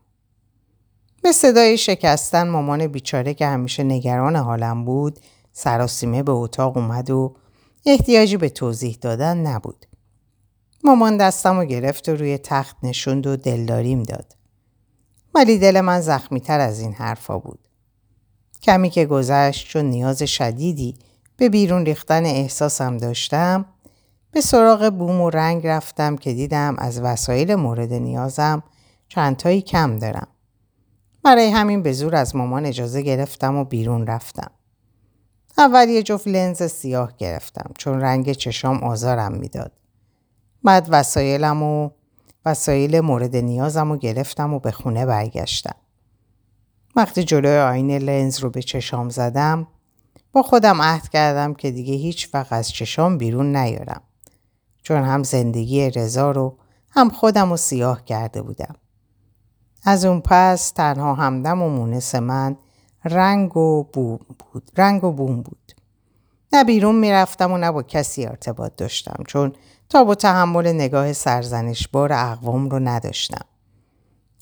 به 1.22 1.32
صدای 1.32 1.78
شکستن 1.78 2.48
مامان 2.48 2.86
بیچاره 2.86 3.34
که 3.34 3.46
همیشه 3.46 3.82
نگران 3.82 4.36
حالم 4.36 4.84
بود 4.84 5.20
سراسیمه 5.52 6.22
به 6.22 6.32
اتاق 6.32 6.76
اومد 6.76 7.10
و 7.10 7.36
احتیاجی 7.86 8.36
به 8.36 8.48
توضیح 8.48 8.98
دادن 9.00 9.38
نبود. 9.38 9.86
مامان 10.84 11.16
دستم 11.16 11.58
و 11.58 11.64
گرفت 11.64 12.08
و 12.08 12.16
روی 12.16 12.38
تخت 12.38 12.76
نشوند 12.82 13.26
و 13.26 13.36
دلداریم 13.36 14.02
داد. 14.02 14.36
ولی 15.34 15.58
دل 15.58 15.80
من 15.80 16.00
زخمیتر 16.00 16.60
از 16.60 16.80
این 16.80 16.92
حرفا 16.92 17.38
بود. 17.38 17.68
کمی 18.62 18.90
که 18.90 19.06
گذشت 19.06 19.68
چون 19.68 19.84
نیاز 19.84 20.22
شدیدی 20.22 20.98
به 21.36 21.48
بیرون 21.48 21.84
ریختن 21.86 22.24
احساسم 22.24 22.98
داشتم 22.98 23.64
به 24.34 24.40
سراغ 24.40 24.90
بوم 24.90 25.20
و 25.20 25.30
رنگ 25.30 25.66
رفتم 25.66 26.16
که 26.16 26.32
دیدم 26.32 26.74
از 26.78 27.00
وسایل 27.00 27.54
مورد 27.54 27.92
نیازم 27.92 28.62
چندتایی 29.08 29.62
کم 29.62 29.98
دارم. 29.98 30.26
برای 31.22 31.50
همین 31.50 31.82
به 31.82 31.92
زور 31.92 32.16
از 32.16 32.36
مامان 32.36 32.66
اجازه 32.66 33.02
گرفتم 33.02 33.56
و 33.56 33.64
بیرون 33.64 34.06
رفتم. 34.06 34.50
اول 35.58 35.88
یه 35.88 36.02
جفت 36.02 36.28
لنز 36.28 36.62
سیاه 36.62 37.12
گرفتم 37.18 37.70
چون 37.78 38.00
رنگ 38.00 38.32
چشام 38.32 38.84
آزارم 38.84 39.32
می‌داد. 39.32 39.72
بعد 40.64 40.88
وسایلم 40.90 41.62
و 41.62 41.90
وسایل 42.46 43.00
مورد 43.00 43.36
نیازم 43.36 43.92
رو 43.92 43.98
گرفتم 43.98 44.54
و 44.54 44.58
به 44.58 44.70
خونه 44.70 45.06
برگشتم. 45.06 45.76
وقتی 46.96 47.24
جلوی 47.24 47.58
آینه 47.58 47.98
لنز 47.98 48.38
رو 48.38 48.50
به 48.50 48.62
چشام 48.62 49.08
زدم 49.08 49.66
با 50.32 50.42
خودم 50.42 50.82
عهد 50.82 51.08
کردم 51.08 51.54
که 51.54 51.70
دیگه 51.70 51.94
هیچ 51.94 52.30
وقت 52.34 52.52
از 52.52 52.70
چشام 52.70 53.18
بیرون 53.18 53.56
نیارم. 53.56 54.02
چون 54.84 55.02
هم 55.02 55.22
زندگی 55.22 55.90
رضا 55.90 56.30
رو 56.30 56.58
هم 56.90 57.10
خودم 57.10 57.50
رو 57.50 57.56
سیاه 57.56 58.04
کرده 58.04 58.42
بودم. 58.42 58.74
از 59.84 60.04
اون 60.04 60.20
پس 60.20 60.70
تنها 60.70 61.14
همدم 61.14 61.62
و 61.62 61.68
مونس 61.68 62.14
من 62.14 62.56
رنگ 63.04 63.56
و 63.56 63.84
بوم 63.92 64.20
بود. 64.38 64.70
رنگ 64.76 65.04
و 65.04 65.12
بوم 65.12 65.42
بود. 65.42 65.72
نه 66.52 66.64
بیرون 66.64 66.94
می‌رفتم 66.94 67.52
و 67.52 67.58
نه 67.58 67.72
با 67.72 67.82
کسی 67.82 68.26
ارتباط 68.26 68.76
داشتم 68.76 69.24
چون 69.26 69.52
تا 69.88 70.04
با 70.04 70.14
تحمل 70.14 70.72
نگاه 70.72 71.12
سرزنشبار 71.12 72.12
اقوام 72.12 72.68
رو 72.68 72.78
نداشتم. 72.78 73.44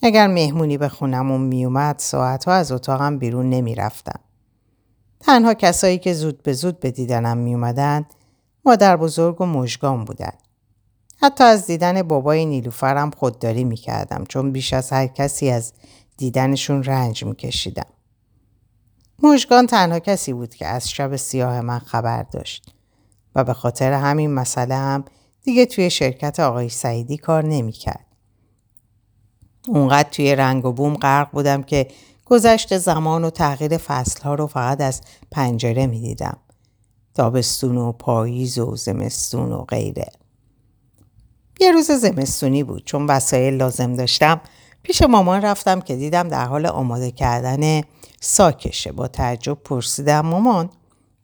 اگر 0.03 0.27
مهمونی 0.27 0.79
به 0.79 0.89
خونمون 0.89 1.41
میومد 1.41 1.99
ساعتها 1.99 2.55
از 2.55 2.73
اتاقم 2.73 3.19
بیرون 3.19 3.51
نمی‌رفتم. 3.51 4.21
تنها 5.21 5.55
کسایی 5.55 5.99
که 5.99 6.15
زود 6.15 6.43
به 6.43 6.53
زود 6.53 6.81
به 6.81 6.91
دیدنم 6.91 7.39
میومدن 7.39 8.05
مادر 8.65 8.97
بزرگ 8.97 9.41
و 9.41 9.47
مژگان 9.47 10.05
بودن. 10.05 10.33
حتی 11.23 11.45
از 11.45 11.67
دیدن 11.67 12.03
بابای 12.03 12.47
نیلوفرم 12.47 13.11
خودداری 13.11 13.65
می‌کردم 13.65 14.25
چون 14.29 14.53
بیش 14.53 14.73
از 14.73 14.91
هر 14.91 15.07
کسی 15.07 15.51
از 15.51 15.73
دیدنشون 16.17 16.85
رنج 16.85 17.25
میکشیدم. 17.25 17.87
مژگان 19.23 19.67
تنها 19.67 19.99
کسی 19.99 20.33
بود 20.33 20.55
که 20.55 20.67
از 20.67 20.91
شب 20.91 21.17
سیاه 21.17 21.61
من 21.61 21.79
خبر 21.79 22.23
داشت 22.23 22.75
و 23.35 23.45
به 23.45 23.53
خاطر 23.53 23.93
همین 23.93 24.35
مسئله 24.35 24.75
هم 24.75 25.05
دیگه 25.43 25.67
توی 25.67 25.91
شرکت 25.91 26.41
آقای 26.41 26.69
سعیدی 26.69 27.17
کار 27.17 27.45
نمی‌کرد. 27.45 28.07
اونقدر 29.69 30.11
توی 30.11 30.37
رنگ 30.37 30.65
و 30.65 30.73
بوم 30.73 30.95
غرق 30.95 31.31
بودم 31.31 31.63
که 31.63 31.89
گذشت 32.25 32.79
زمان 32.79 33.25
و 33.25 33.31
تغییر 33.31 33.77
فصلها 33.77 34.35
رو 34.35 34.47
فقط 34.47 34.81
از 34.81 35.01
پنجره 35.31 35.87
می‌دیدم. 35.87 36.37
تابستون 37.15 37.77
و 37.77 37.93
پاییز 37.93 38.59
و 38.59 38.77
زمستون 38.77 39.53
و 39.53 39.65
غیره. 39.65 40.13
یه 41.61 41.73
روز 41.73 41.91
زمستونی 41.91 42.63
بود 42.63 42.85
چون 42.85 43.07
وسایل 43.07 43.55
لازم 43.55 43.95
داشتم 43.95 44.41
پیش 44.83 45.03
مامان 45.03 45.43
رفتم 45.43 45.81
که 45.81 45.97
دیدم 45.97 46.29
در 46.29 46.45
حال 46.45 46.67
آماده 46.67 47.11
کردن 47.11 47.81
ساکشه 48.21 48.93
با 48.93 49.09
تعجب 49.09 49.55
پرسیدم 49.55 50.21
مامان 50.21 50.71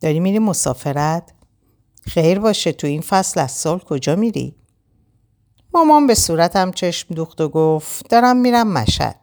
داری 0.00 0.20
میری 0.20 0.38
مسافرت؟ 0.38 1.32
خیر 2.02 2.38
باشه 2.38 2.72
تو 2.72 2.86
این 2.86 3.00
فصل 3.00 3.40
از 3.40 3.50
سال 3.50 3.78
کجا 3.78 4.16
میری؟ 4.16 4.54
مامان 5.74 6.06
به 6.06 6.14
صورتم 6.14 6.70
چشم 6.70 7.14
دوخت 7.14 7.40
و 7.40 7.48
گفت 7.48 8.08
دارم 8.08 8.36
میرم 8.36 8.72
مشد. 8.72 9.14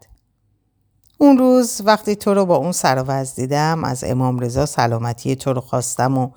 اون 1.17 1.37
روز 1.37 1.81
وقتی 1.85 2.15
تو 2.15 2.33
رو 2.33 2.45
با 2.45 2.55
اون 2.55 2.71
سر 2.71 3.23
دیدم 3.35 3.83
از 3.83 4.03
امام 4.03 4.39
رضا 4.39 4.65
سلامتی 4.65 5.35
تو 5.35 5.53
رو 5.53 5.61
خواستم 5.61 6.17
و 6.17 6.29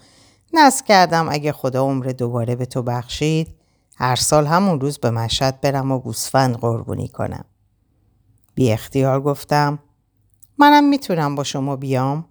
نست 0.52 0.86
کردم 0.86 1.28
اگه 1.30 1.52
خدا 1.52 1.82
عمر 1.82 2.04
دوباره 2.04 2.56
به 2.56 2.66
تو 2.66 2.82
بخشید 2.82 3.54
هر 3.96 4.16
سال 4.16 4.46
همون 4.46 4.80
روز 4.80 4.98
به 4.98 5.10
مشهد 5.10 5.60
برم 5.60 5.92
و 5.92 5.98
گوسفند 5.98 6.56
قربونی 6.56 7.08
کنم. 7.08 7.44
بی 8.54 8.72
اختیار 8.72 9.20
گفتم 9.20 9.78
منم 10.58 10.84
می‌تونم 10.84 11.34
با 11.34 11.44
شما 11.44 11.76
بیام؟ 11.76 12.24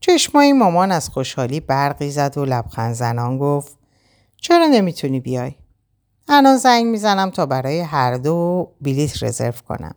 چشمای 0.00 0.52
مامان 0.52 0.92
از 0.92 1.08
خوشحالی 1.08 1.60
برقی 1.60 2.10
زد 2.10 2.38
و 2.38 2.44
لبخند 2.44 2.94
زنان 2.94 3.38
گفت 3.38 3.78
چرا 4.36 4.66
نمی‌تونی 4.66 5.20
بیای؟ 5.20 5.54
الان 6.28 6.56
زنگ 6.56 6.86
می‌زنم 6.86 7.30
تا 7.30 7.46
برای 7.46 7.80
هر 7.80 8.16
دو 8.16 8.68
بلیت 8.80 9.22
رزرو 9.22 9.52
کنم. 9.68 9.94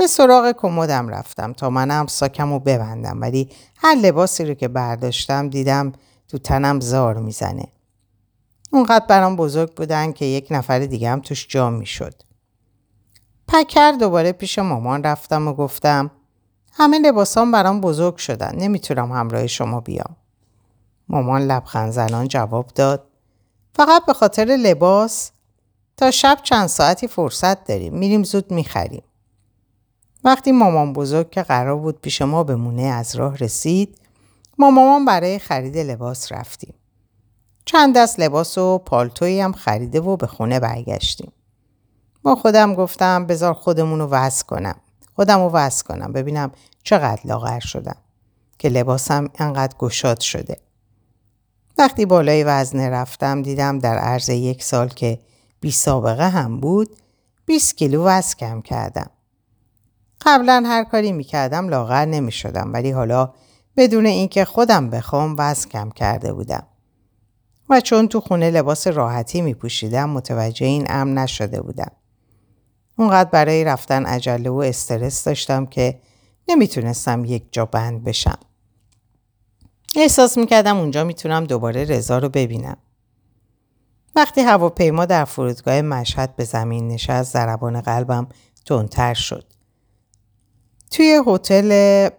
به 0.00 0.06
سراغ 0.06 0.52
کمدم 0.52 1.08
رفتم 1.08 1.52
تا 1.52 1.70
منم 1.70 2.06
ساکم 2.06 2.52
رو 2.52 2.58
ببندم 2.58 3.20
ولی 3.20 3.50
هر 3.76 3.94
لباسی 3.94 4.44
رو 4.44 4.54
که 4.54 4.68
برداشتم 4.68 5.48
دیدم 5.48 5.92
تو 6.28 6.38
تنم 6.38 6.80
زار 6.80 7.16
می‌زنه. 7.18 7.68
اونقدر 8.72 9.06
برام 9.06 9.36
بزرگ 9.36 9.74
بودن 9.74 10.12
که 10.12 10.24
یک 10.24 10.46
نفر 10.50 10.78
دیگه 10.78 11.10
هم 11.10 11.20
توش 11.20 11.46
جا 11.48 11.70
می‌شد. 11.70 12.14
پکر 13.48 13.92
دوباره 13.92 14.32
پیش 14.32 14.58
مامان 14.58 15.02
رفتم 15.02 15.48
و 15.48 15.52
گفتم 15.52 16.10
همه 16.72 16.98
لباسام 16.98 17.52
برام 17.52 17.80
بزرگ 17.80 18.16
شدن 18.16 18.52
نمی‌تونم 18.56 19.12
همراه 19.12 19.46
شما 19.46 19.80
بیام. 19.80 20.16
مامان 21.08 21.42
لبخند 21.42 21.92
زنان 21.92 22.28
جواب 22.28 22.66
داد 22.74 23.04
فقط 23.74 24.06
به 24.06 24.12
خاطر 24.12 24.44
لباس 24.44 25.30
تا 25.96 26.10
شب 26.10 26.38
چند 26.42 26.66
ساعتی 26.66 27.06
فرصت 27.08 27.64
داریم 27.64 27.94
میریم 27.94 28.22
زود 28.22 28.50
می‌خریم. 28.50 29.02
وقتی 30.24 30.52
مامان 30.52 30.92
بزرگ 30.92 31.30
که 31.30 31.42
قرار 31.42 31.76
بود 31.76 32.00
پیش 32.00 32.22
ما 32.22 32.44
بمونه 32.44 32.82
از 32.82 33.16
راه 33.16 33.36
رسید 33.36 33.98
ما 34.58 34.70
مامان 34.70 35.04
برای 35.04 35.38
خرید 35.38 35.78
لباس 35.78 36.32
رفتیم. 36.32 36.74
چند 37.64 37.96
دست 37.96 38.20
لباس 38.20 38.58
و 38.58 38.78
پالتویی 38.78 39.40
هم 39.40 39.52
خریده 39.52 40.00
و 40.00 40.16
به 40.16 40.26
خونه 40.26 40.60
برگشتیم. 40.60 41.32
با 42.22 42.34
خودم 42.34 42.74
گفتم 42.74 43.26
بذار 43.26 43.54
خودمون 43.54 43.98
رو 43.98 44.06
وز 44.06 44.42
کنم. 44.42 44.76
خودم 45.16 45.40
رو 45.40 45.50
وز 45.50 45.82
کنم 45.82 46.12
ببینم 46.12 46.52
چقدر 46.82 47.20
لاغر 47.24 47.60
شدم 47.60 47.96
که 48.58 48.68
لباسم 48.68 49.28
انقدر 49.38 49.76
گشاد 49.78 50.20
شده. 50.20 50.56
وقتی 51.78 52.06
بالای 52.06 52.44
وزنه 52.44 52.90
رفتم 52.90 53.42
دیدم 53.42 53.78
در 53.78 53.98
عرض 53.98 54.28
یک 54.28 54.62
سال 54.62 54.88
که 54.88 55.18
بی 55.60 55.70
سابقه 55.70 56.28
هم 56.28 56.60
بود 56.60 56.96
20 57.46 57.76
کیلو 57.76 58.04
وزن 58.04 58.34
کم 58.38 58.60
کردم. 58.60 59.10
قبلا 60.26 60.62
هر 60.66 60.84
کاری 60.84 61.12
می‌کردم 61.12 61.68
لاغر 61.68 62.04
نمی 62.04 62.32
شدم 62.32 62.72
ولی 62.72 62.90
حالا 62.90 63.32
بدون 63.76 64.06
اینکه 64.06 64.44
خودم 64.44 64.90
بخوام 64.90 65.34
وزن 65.38 65.68
کم 65.68 65.90
کرده 65.90 66.32
بودم. 66.32 66.66
و 67.68 67.80
چون 67.80 68.08
تو 68.08 68.20
خونه 68.20 68.50
لباس 68.50 68.86
راحتی 68.86 69.40
می 69.40 69.54
پوشیدم 69.54 70.10
متوجه 70.10 70.66
این 70.66 70.86
امر 70.88 71.22
نشده 71.22 71.62
بودم. 71.62 71.92
اونقدر 72.98 73.30
برای 73.30 73.64
رفتن 73.64 74.06
عجله 74.06 74.50
و 74.50 74.56
استرس 74.56 75.24
داشتم 75.24 75.66
که 75.66 76.00
نمی‌تونستم 76.48 77.24
یک 77.24 77.52
جا 77.52 77.64
بند 77.66 78.04
بشم. 78.04 78.38
احساس 79.96 80.38
می‌کردم 80.38 80.76
اونجا 80.76 81.04
می‌تونم 81.04 81.44
دوباره 81.44 81.84
رضا 81.84 82.18
رو 82.18 82.28
ببینم. 82.28 82.76
وقتی 84.16 84.40
هواپیما 84.40 85.06
در 85.06 85.24
فرودگاه 85.24 85.82
مشهد 85.82 86.36
به 86.36 86.44
زمین 86.44 86.88
نشست 86.88 87.32
ضربان 87.32 87.80
قلبم 87.80 88.28
تندتر 88.66 89.14
شد. 89.14 89.44
توی 90.90 91.22
هتل 91.26 92.10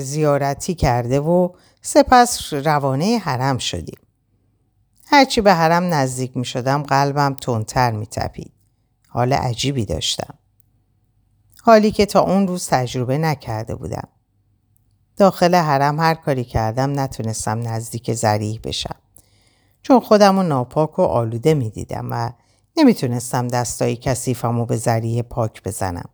زیارتی 0.00 0.74
کرده 0.74 1.20
و 1.20 1.48
سپس 1.82 2.52
روانه 2.52 3.18
حرم 3.18 3.58
شدیم. 3.58 3.98
هرچی 5.06 5.40
به 5.40 5.54
حرم 5.54 5.94
نزدیک 5.94 6.36
می 6.36 6.44
شدم 6.44 6.82
قلبم 6.82 7.34
تندتر 7.34 7.90
می 7.90 8.06
تپید. 8.06 8.52
حال 9.08 9.32
عجیبی 9.32 9.84
داشتم. 9.84 10.34
حالی 11.62 11.90
که 11.90 12.06
تا 12.06 12.20
اون 12.20 12.48
روز 12.48 12.68
تجربه 12.68 13.18
نکرده 13.18 13.74
بودم. 13.74 14.08
داخل 15.16 15.54
حرم 15.54 16.00
هر 16.00 16.14
کاری 16.14 16.44
کردم 16.44 17.00
نتونستم 17.00 17.68
نزدیک 17.68 18.12
زریح 18.12 18.60
بشم. 18.64 18.96
چون 19.82 20.00
خودم 20.00 20.36
رو 20.36 20.42
ناپاک 20.42 20.98
و 20.98 21.02
آلوده 21.02 21.54
می 21.54 21.70
دیدم 21.70 22.08
و 22.10 22.32
نمی‌تونستم 22.76 23.48
دستایی 23.48 23.96
کسیفم 23.96 24.58
و 24.58 24.66
به 24.66 24.76
ذریع 24.76 25.22
پاک 25.22 25.62
بزنم. 25.62 26.08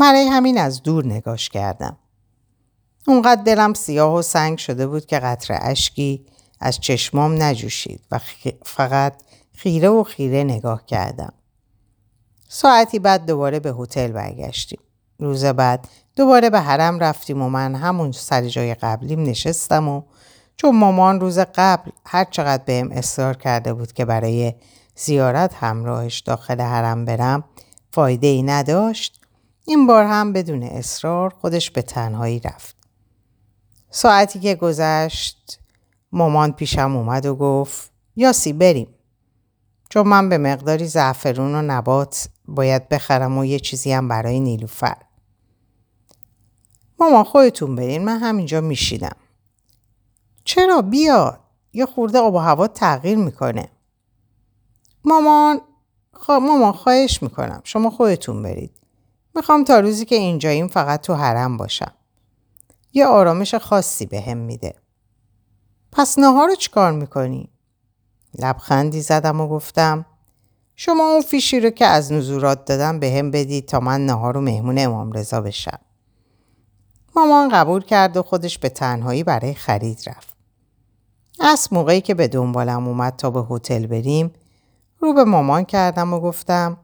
برای 0.00 0.26
همین 0.26 0.58
از 0.58 0.82
دور 0.82 1.06
نگاش 1.06 1.48
کردم. 1.48 1.96
اونقدر 3.06 3.42
دلم 3.42 3.74
سیاه 3.74 4.14
و 4.14 4.22
سنگ 4.22 4.58
شده 4.58 4.86
بود 4.86 5.06
که 5.06 5.18
قطر 5.18 5.58
اشکی 5.60 6.26
از 6.60 6.80
چشمام 6.80 7.42
نجوشید 7.42 8.00
و 8.10 8.20
فقط 8.64 9.14
خیره 9.54 9.88
و 9.88 10.04
خیره 10.04 10.44
نگاه 10.44 10.86
کردم. 10.86 11.32
ساعتی 12.48 12.98
بعد 12.98 13.26
دوباره 13.26 13.60
به 13.60 13.74
هتل 13.78 14.12
برگشتیم. 14.12 14.80
روز 15.18 15.44
بعد 15.44 15.88
دوباره 16.16 16.50
به 16.50 16.60
حرم 16.60 16.98
رفتیم 16.98 17.42
و 17.42 17.48
من 17.48 17.74
همون 17.74 18.12
سر 18.12 18.48
جای 18.48 18.74
قبلیم 18.74 19.22
نشستم 19.22 19.88
و 19.88 20.02
چون 20.56 20.76
مامان 20.76 21.20
روز 21.20 21.38
قبل 21.38 21.90
هر 22.06 22.24
چقدر 22.24 22.62
بهم 22.64 22.92
اصرار 22.92 23.36
کرده 23.36 23.74
بود 23.74 23.92
که 23.92 24.04
برای 24.04 24.54
زیارت 24.96 25.54
همراهش 25.54 26.20
داخل 26.20 26.60
حرم 26.60 27.04
برم 27.04 27.44
فایده 27.92 28.26
ای 28.26 28.42
نداشت 28.42 29.19
این 29.70 29.86
بار 29.86 30.04
هم 30.04 30.32
بدون 30.32 30.62
اصرار 30.62 31.30
خودش 31.30 31.70
به 31.70 31.82
تنهایی 31.82 32.40
رفت. 32.40 32.76
ساعتی 33.90 34.40
که 34.40 34.54
گذشت 34.54 35.60
مامان 36.12 36.52
پیشم 36.52 36.96
اومد 36.96 37.26
و 37.26 37.34
گفت 37.34 37.92
یاسی 38.16 38.52
بریم. 38.52 38.94
چون 39.90 40.08
من 40.08 40.28
به 40.28 40.38
مقداری 40.38 40.86
زعفرون 40.86 41.54
و 41.54 41.62
نبات 41.62 42.28
باید 42.44 42.88
بخرم 42.88 43.38
و 43.38 43.44
یه 43.44 43.58
چیزی 43.58 43.92
هم 43.92 44.08
برای 44.08 44.40
نیلوفر. 44.40 44.96
مامان 47.00 47.24
خودتون 47.24 47.76
برین 47.76 48.04
من 48.04 48.18
همینجا 48.18 48.60
میشیدم. 48.60 49.16
چرا 50.44 50.82
بیا 50.82 51.40
یه 51.72 51.86
خورده 51.86 52.18
آب 52.18 52.34
و 52.34 52.38
هوا 52.38 52.68
تغییر 52.68 53.18
می‌کنه. 53.18 53.68
مامان 55.04 55.60
مامان 56.28 56.72
خواهش 56.72 57.22
می‌کنم 57.22 57.60
شما 57.64 57.90
خودتون 57.90 58.42
برید. 58.42 58.79
می‌خوام 59.36 59.64
تا 59.64 59.80
روزی 59.80 60.04
که 60.04 60.14
اینجاییم 60.14 60.68
فقط 60.68 61.00
تو 61.00 61.14
حرم 61.14 61.56
باشم. 61.56 61.92
یه 62.92 63.06
آرامش 63.06 63.54
خاصی 63.54 64.06
به 64.06 64.20
هم 64.20 64.38
میده. 64.38 64.74
پس 65.92 66.18
نهار 66.18 66.48
رو 66.48 66.54
چیکار 66.54 66.92
می‌کنی؟ 66.92 67.50
لبخندی 68.38 69.00
زدم 69.00 69.40
و 69.40 69.48
گفتم 69.48 70.06
شما 70.76 71.04
اون 71.12 71.22
فیشی 71.22 71.60
رو 71.60 71.70
که 71.70 71.86
از 71.86 72.12
نزورات 72.12 72.64
دادم 72.64 72.98
به 72.98 73.10
هم 73.10 73.30
بدید 73.30 73.66
تا 73.66 73.80
من 73.80 74.06
نهار 74.06 74.36
و 74.36 74.40
مهمون 74.40 74.78
امام 74.78 75.12
رضا 75.12 75.40
بشم. 75.40 75.78
مامان 77.16 77.48
قبول 77.48 77.84
کرد 77.84 78.16
و 78.16 78.22
خودش 78.22 78.58
به 78.58 78.68
تنهایی 78.68 79.24
برای 79.24 79.54
خرید 79.54 80.02
رفت. 80.06 80.34
از 81.40 81.68
موقعی 81.72 82.00
که 82.00 82.14
به 82.14 82.28
دنبالم 82.28 82.88
اومد 82.88 83.16
تا 83.16 83.30
به 83.30 83.46
هتل 83.50 83.86
بریم 83.86 84.32
رو 84.98 85.14
به 85.14 85.24
مامان 85.24 85.64
کردم 85.64 86.14
و 86.14 86.20
گفتم 86.20 86.76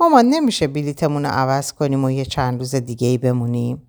مامان 0.00 0.24
نمیشه 0.24 0.66
بلیتمون 0.66 1.24
رو 1.24 1.30
عوض 1.30 1.72
کنیم 1.72 2.04
و 2.04 2.10
یه 2.10 2.24
چند 2.24 2.58
روز 2.58 2.74
دیگه 2.74 3.08
ای 3.08 3.18
بمونیم؟ 3.18 3.82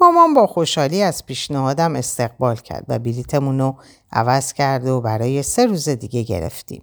مامان 0.00 0.34
با 0.34 0.46
خوشحالی 0.46 1.02
از 1.02 1.26
پیشنهادم 1.26 1.96
استقبال 1.96 2.56
کرد 2.56 2.84
و 2.88 2.98
بلیتمون 2.98 3.58
رو 3.58 3.76
عوض 4.12 4.52
کرد 4.52 4.86
و 4.86 5.00
برای 5.00 5.42
سه 5.42 5.66
روز 5.66 5.88
دیگه 5.88 6.22
گرفتیم. 6.22 6.82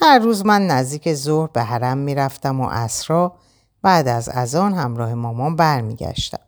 هر 0.00 0.18
روز 0.18 0.46
من 0.46 0.66
نزدیک 0.66 1.14
ظهر 1.14 1.46
به 1.52 1.62
حرم 1.62 1.98
می‌رفتم 1.98 2.60
و 2.60 2.68
اسرا 2.68 3.36
بعد 3.82 4.08
از 4.08 4.28
اذان 4.28 4.74
همراه 4.74 5.14
مامان 5.14 5.56
برمیگشتم. 5.56 6.42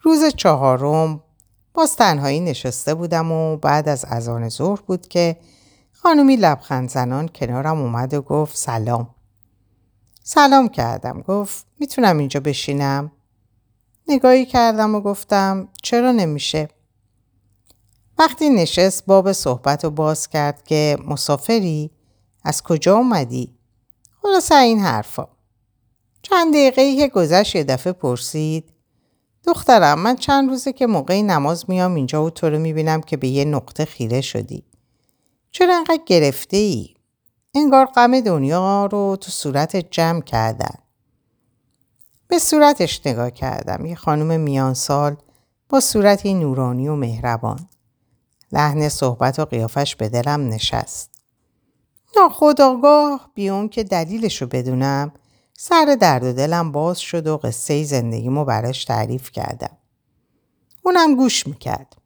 روز 0.00 0.24
چهارم 0.36 1.20
باز 1.74 1.96
تنهایی 1.96 2.40
نشسته 2.40 2.94
بودم 2.94 3.32
و 3.32 3.56
بعد 3.56 3.88
از 3.88 4.04
اذان 4.08 4.48
ظهر 4.48 4.80
بود 4.86 5.08
که 5.08 5.36
خانومی 6.02 6.36
لبخند 6.36 6.88
زنان 6.88 7.28
کنارم 7.28 7.78
اومد 7.78 8.14
و 8.14 8.22
گفت 8.22 8.56
سلام. 8.56 9.14
سلام 10.22 10.68
کردم 10.68 11.20
گفت 11.20 11.66
می‌تونم 11.80 12.18
اینجا 12.18 12.40
بشینم؟ 12.40 13.12
نگاهی 14.08 14.46
کردم 14.46 14.94
و 14.94 15.00
گفتم 15.00 15.68
چرا 15.82 16.12
نمیشه؟ 16.12 16.68
وقتی 18.18 18.50
نشست 18.50 19.06
باب 19.06 19.32
صحبت 19.32 19.84
رو 19.84 19.90
باز 19.90 20.28
کرد 20.28 20.64
که 20.64 20.98
مسافری 21.06 21.90
از 22.44 22.62
کجا 22.62 22.96
اومدی؟ 22.96 23.54
خلاصه 24.22 24.54
این 24.54 24.78
حرفا. 24.78 25.28
چند 26.22 26.54
دقیقه 26.54 26.96
که 26.96 27.08
گذشت 27.08 27.56
یه 27.56 27.64
دفعه 27.64 27.92
پرسید 27.92 28.72
دخترم 29.44 29.98
من 29.98 30.16
چند 30.16 30.50
روزه 30.50 30.72
که 30.72 30.86
موقع 30.86 31.22
نماز 31.22 31.70
میام 31.70 31.94
اینجا 31.94 32.24
و 32.24 32.30
تو 32.30 32.50
رو 32.50 32.58
می‌بینم 32.58 33.00
که 33.00 33.16
به 33.16 33.28
یه 33.28 33.44
نقطه 33.44 33.84
خیره 33.84 34.20
شدی. 34.20 34.67
چرا 35.50 35.76
انقدر 35.76 36.02
گرفته 36.06 36.56
ای؟ 36.56 36.94
انگار 37.54 37.86
غم 37.86 38.20
دنیا 38.20 38.86
رو 38.86 39.16
تو 39.20 39.30
صورتت 39.30 39.90
جمع 39.90 40.20
کردن. 40.20 40.74
به 42.28 42.38
صورتش 42.38 43.06
نگاه 43.06 43.30
کردم. 43.30 43.86
یه 43.86 43.94
خانم 43.94 44.40
میان 44.40 44.74
سال 44.74 45.16
با 45.68 45.80
صورتی 45.80 46.34
نورانی 46.34 46.88
و 46.88 46.94
مهربان. 46.94 47.68
لحن 48.52 48.88
صحبت 48.88 49.38
و 49.38 49.44
قیافش 49.44 49.96
به 49.96 50.08
دلم 50.08 50.48
نشست. 50.48 51.10
ناخداگاه 52.16 53.30
بیون 53.34 53.68
که 53.68 53.84
دلیلش 53.84 54.42
رو 54.42 54.48
بدونم 54.48 55.12
سر 55.52 55.96
درد 56.00 56.24
و 56.24 56.32
دلم 56.32 56.72
باز 56.72 56.98
شد 56.98 57.26
و 57.26 57.36
قصه 57.36 57.84
زندگیمو 57.84 58.44
براش 58.44 58.84
تعریف 58.84 59.30
کردم. 59.30 59.76
اونم 60.82 61.16
گوش 61.16 61.46
می‌کرد. 61.46 61.96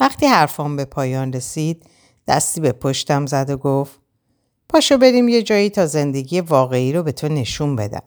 وقتی 0.00 0.26
حرفام 0.26 0.76
به 0.76 0.84
پایان 0.84 1.32
رسید 1.32 1.86
دستی 2.28 2.60
به 2.60 2.72
پشتم 2.72 3.26
زد 3.26 3.50
و 3.50 3.56
گفت 3.56 4.00
پاشو 4.68 4.98
بریم 4.98 5.28
یه 5.28 5.42
جایی 5.42 5.70
تا 5.70 5.86
زندگی 5.86 6.40
واقعی 6.40 6.92
رو 6.92 7.02
به 7.02 7.12
تو 7.12 7.28
نشون 7.28 7.76
بدم. 7.76 8.02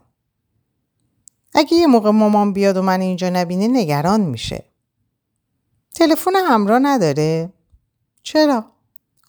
اگه 1.53 1.73
یه 1.73 1.87
موقع 1.87 2.09
مامان 2.09 2.53
بیاد 2.53 2.77
و 2.77 2.81
من 2.81 3.01
اینجا 3.01 3.29
نبینه 3.29 3.67
نگران 3.67 4.21
میشه. 4.21 4.65
تلفن 5.95 6.35
همراه 6.35 6.79
نداره؟ 6.79 7.53
چرا؟ 8.23 8.65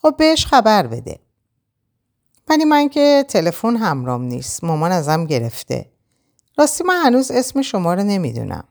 خب 0.02 0.14
بهش 0.18 0.46
خبر 0.46 0.86
بده. 0.86 1.18
ولی 2.48 2.64
من 2.64 2.88
که 2.88 3.24
تلفن 3.28 3.76
همرام 3.76 4.22
نیست 4.22 4.64
مامان 4.64 4.92
ازم 4.92 5.24
گرفته 5.24 5.90
راستی 6.58 6.84
من 6.84 7.02
هنوز 7.04 7.30
اسم 7.30 7.62
شما 7.62 7.94
رو 7.94 8.02
نمی‌دونم 8.02 8.64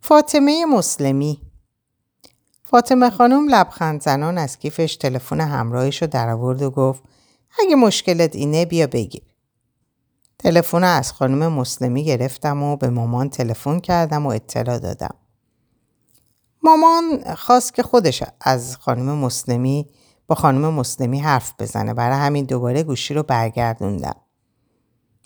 فاطمه 0.00 0.66
مسلمی 0.66 1.40
فاطمه 2.74 3.10
خانم 3.10 3.48
لبخند 3.48 4.02
زنان 4.02 4.38
از 4.38 4.58
کیفش 4.58 4.96
تلفن 4.96 5.40
همراهش 5.40 6.02
رو 6.02 6.08
در 6.08 6.28
آورد 6.28 6.62
و 6.62 6.70
گفت 6.70 7.02
اگه 7.58 7.74
مشکلت 7.74 8.36
اینه 8.36 8.64
بیا 8.64 8.86
بگیر. 8.86 9.22
تلفن 10.38 10.84
از 10.84 11.12
خانم 11.12 11.52
مسلمی 11.52 12.04
گرفتم 12.04 12.62
و 12.62 12.76
به 12.76 12.90
مامان 12.90 13.28
تلفن 13.28 13.78
کردم 13.78 14.26
و 14.26 14.28
اطلاع 14.28 14.78
دادم. 14.78 15.14
مامان 16.62 17.34
خواست 17.34 17.74
که 17.74 17.82
خودش 17.82 18.22
از 18.40 18.76
خانم 18.76 19.14
مسلمی 19.18 19.86
با 20.26 20.34
خانم 20.34 20.74
مسلمی 20.74 21.20
حرف 21.20 21.52
بزنه 21.58 21.94
برای 21.94 22.18
همین 22.18 22.44
دوباره 22.44 22.82
گوشی 22.82 23.14
رو 23.14 23.22
برگردوندم. 23.22 24.16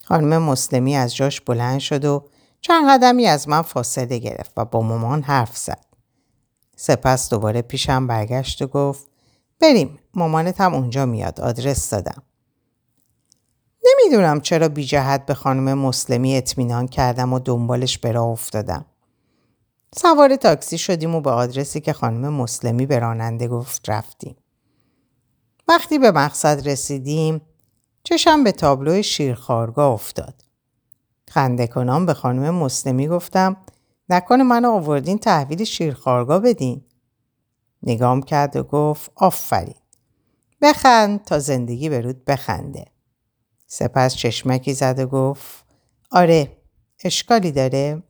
خانم 0.04 0.42
مسلمی 0.42 0.96
از 0.96 1.16
جاش 1.16 1.40
بلند 1.40 1.80
شد 1.80 2.04
و 2.04 2.24
چند 2.60 2.90
قدمی 2.90 3.26
از 3.26 3.48
من 3.48 3.62
فاصله 3.62 4.18
گرفت 4.18 4.52
و 4.56 4.64
با 4.64 4.80
مامان 4.80 5.22
حرف 5.22 5.56
زد. 5.56 5.87
سپس 6.80 7.30
دوباره 7.30 7.62
پیشم 7.62 8.06
برگشت 8.06 8.62
و 8.62 8.66
گفت 8.66 9.08
بریم 9.60 9.98
مامانت 10.14 10.60
هم 10.60 10.74
اونجا 10.74 11.06
میاد 11.06 11.40
آدرس 11.40 11.90
دادم. 11.90 12.22
نمی‌دونم 13.84 14.40
چرا 14.40 14.68
بی 14.68 14.84
جهت 14.84 15.26
به 15.26 15.34
خانم 15.34 15.78
مسلمی 15.78 16.36
اطمینان 16.36 16.88
کردم 16.88 17.32
و 17.32 17.38
دنبالش 17.38 17.98
برا 17.98 18.24
افتادم. 18.24 18.84
سوار 19.94 20.36
تاکسی 20.36 20.78
شدیم 20.78 21.14
و 21.14 21.20
به 21.20 21.30
آدرسی 21.30 21.80
که 21.80 21.92
خانم 21.92 22.32
مسلمی 22.32 22.86
به 22.86 22.98
راننده 22.98 23.48
گفت 23.48 23.90
رفتیم. 23.90 24.36
وقتی 25.68 25.98
به 25.98 26.10
مقصد 26.10 26.68
رسیدیم 26.68 27.40
چشم 28.04 28.44
به 28.44 28.52
تابلو 28.52 29.02
شیرخارگاه 29.02 29.92
افتاد. 29.92 30.34
خنده 31.28 31.66
کنان 31.66 32.06
به 32.06 32.14
خانم 32.14 32.54
مسلمی 32.54 33.08
گفتم 33.08 33.56
نکنه 34.10 34.42
منو 34.42 34.70
آوردین 34.70 35.18
تحویل 35.18 35.64
شیرخارگاه 35.64 36.40
بدین. 36.40 36.84
نگام 37.82 38.22
کرد 38.22 38.56
و 38.56 38.62
گفت 38.62 39.10
آفرین. 39.14 39.74
بخند 40.62 41.24
تا 41.24 41.38
زندگی 41.38 41.88
برود 41.88 42.24
بخنده. 42.24 42.84
سپس 43.66 44.14
چشمکی 44.14 44.74
زد 44.74 44.98
و 44.98 45.06
گفت 45.06 45.66
آره 46.10 46.56
اشکالی 47.04 47.52
داره؟ 47.52 48.02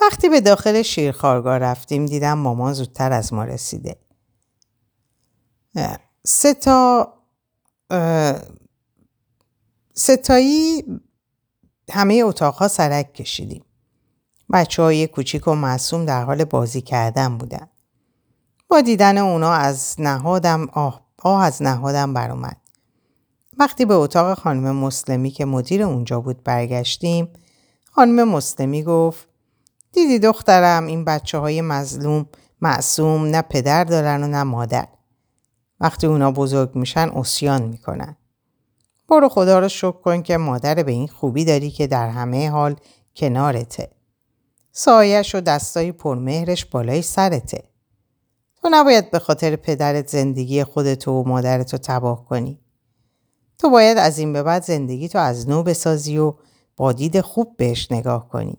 وقتی 0.00 0.28
به 0.28 0.40
داخل 0.40 0.82
شیرخارگاه 0.82 1.58
رفتیم 1.58 2.06
دیدم 2.06 2.38
مامان 2.38 2.72
زودتر 2.72 3.12
از 3.12 3.32
ما 3.32 3.44
رسیده. 3.44 3.96
سه 6.24 6.54
تا 6.54 7.12
ستایی 9.94 10.84
همه 11.90 12.22
اتاقها 12.24 12.68
سرک 12.68 13.14
کشیدیم. 13.14 13.65
بچه 14.52 14.82
های 14.82 15.06
کوچیک 15.06 15.48
و 15.48 15.54
معصوم 15.54 16.04
در 16.04 16.24
حال 16.24 16.44
بازی 16.44 16.80
کردن 16.80 17.38
بودن. 17.38 17.68
با 18.68 18.80
دیدن 18.80 19.18
اونا 19.18 19.52
از 19.52 19.94
نهادم 19.98 20.68
آه, 20.72 21.06
آه 21.22 21.44
از 21.44 21.62
نهادم 21.62 22.14
برآمد. 22.14 22.56
وقتی 23.58 23.84
به 23.84 23.94
اتاق 23.94 24.38
خانم 24.38 24.76
مسلمی 24.76 25.30
که 25.30 25.44
مدیر 25.44 25.82
اونجا 25.82 26.20
بود 26.20 26.42
برگشتیم 26.42 27.28
خانم 27.90 28.28
مسلمی 28.28 28.82
گفت 28.82 29.28
دیدی 29.92 30.18
دخترم 30.18 30.86
این 30.86 31.04
بچه 31.04 31.38
های 31.38 31.60
مظلوم 31.60 32.26
معصوم 32.60 33.24
نه 33.24 33.42
پدر 33.42 33.84
دارن 33.84 34.24
و 34.24 34.26
نه 34.26 34.42
مادر. 34.42 34.88
وقتی 35.80 36.06
اونا 36.06 36.30
بزرگ 36.30 36.70
میشن 36.74 37.08
اسیان 37.08 37.62
می‌کنن. 37.62 38.16
برو 39.08 39.28
خدا 39.28 39.58
رو 39.58 39.68
شکر 39.68 39.92
کن 39.92 40.22
که 40.22 40.36
مادر 40.36 40.74
به 40.74 40.92
این 40.92 41.08
خوبی 41.08 41.44
داری 41.44 41.70
که 41.70 41.86
در 41.86 42.08
همه 42.08 42.50
حال 42.50 42.76
کنارته. 43.16 43.95
سایش 44.78 45.34
و 45.34 45.40
دستای 45.40 45.92
پرمهرش 45.92 46.64
بالای 46.64 47.02
سرته. 47.02 47.64
تو 48.62 48.68
نباید 48.72 49.10
به 49.10 49.18
خاطر 49.18 49.56
پدرت 49.56 50.08
زندگی 50.08 50.64
خودتو 50.64 51.12
و 51.12 51.28
مادرتو 51.28 51.78
تباه 51.78 52.24
کنی. 52.24 52.60
تو 53.58 53.70
باید 53.70 53.98
از 53.98 54.18
این 54.18 54.32
به 54.32 54.42
بعد 54.42 54.62
زندگی 54.62 55.08
تو 55.08 55.18
از 55.18 55.48
نو 55.48 55.62
بسازی 55.62 56.18
و 56.18 56.34
با 56.76 56.92
دید 56.92 57.20
خوب 57.20 57.56
بهش 57.56 57.92
نگاه 57.92 58.28
کنی. 58.28 58.58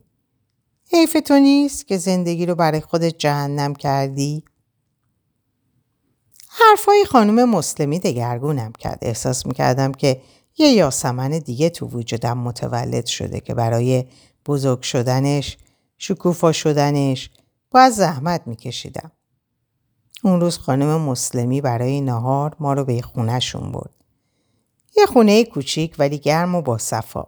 حیف 0.91 1.17
تو 1.25 1.39
نیست 1.39 1.87
که 1.87 1.97
زندگی 1.97 2.45
رو 2.45 2.55
برای 2.55 2.81
خودت 2.81 3.17
جهنم 3.17 3.75
کردی؟ 3.75 4.43
حرفای 6.49 7.05
خانم 7.05 7.49
مسلمی 7.49 7.99
دگرگونم 7.99 8.71
کرد. 8.71 8.99
احساس 9.01 9.45
می‌کردم 9.45 9.91
که 9.91 10.21
یه 10.57 10.67
یاسمن 10.67 11.29
دیگه 11.29 11.69
تو 11.69 11.87
وجودم 11.87 12.37
متولد 12.37 13.05
شده 13.05 13.39
که 13.39 13.53
برای 13.53 14.05
بزرگ 14.45 14.81
شدنش 14.81 15.57
شکوفا 15.97 16.51
شدنش 16.51 17.29
باید 17.71 17.93
زحمت 17.93 18.41
میکشیدم. 18.45 19.11
اون 20.23 20.41
روز 20.41 20.57
خانم 20.57 21.01
مسلمی 21.01 21.61
برای 21.61 22.01
نهار 22.01 22.55
ما 22.59 22.73
رو 22.73 22.85
به 22.85 23.01
خونهشون 23.01 23.71
برد. 23.71 23.93
یه 24.97 25.05
خونه 25.05 25.43
کوچیک 25.43 25.95
ولی 25.99 26.17
گرم 26.17 26.55
و 26.55 26.61
با 26.61 26.77
صفا. 26.77 27.27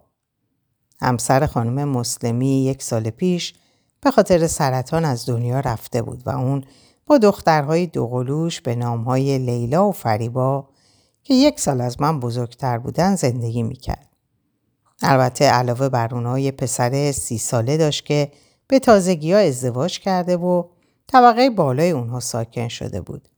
همسر 1.02 1.46
خانم 1.46 1.88
مسلمی 1.88 2.66
یک 2.66 2.84
سال 2.84 3.10
پیش 3.10 3.54
به 4.02 4.12
خاطر 4.12 4.48
سرطان 4.48 5.06
از 5.06 5.26
دنیا 5.26 5.60
رفته 5.60 6.02
بود 6.02 6.24
و 6.26 6.30
اون 6.30 6.64
با 7.06 7.18
دخترهای 7.18 7.88
دوقلوش 7.88 8.62
به 8.62 8.76
نامهای 8.76 9.38
لیلا 9.38 9.90
و 9.90 9.92
فریبا 9.92 10.68
که 11.24 11.34
یک 11.34 11.60
سال 11.60 11.82
از 11.82 12.02
من 12.02 12.20
بزرگتر 12.20 12.78
بودن 12.78 13.16
زندگی 13.16 13.64
می‌کرد. 13.64 14.10
البته 15.02 15.46
علاوه 15.46 15.90
بر 15.90 16.16
اونها 16.16 16.40
یه 16.40 16.52
پسر 16.52 17.12
سی 17.12 17.38
ساله 17.38 17.78
داشت 17.78 18.06
که 18.06 18.32
به 18.70 18.80
تازگی 18.80 19.34
ها 19.34 19.40
ازدواج 19.40 20.00
کرده 20.00 20.38
و 20.38 20.64
طبقه 21.08 21.50
بالای 21.50 21.90
اونها 21.90 22.20
ساکن 22.20 22.68
شده 22.68 23.02
بود. 23.02 23.30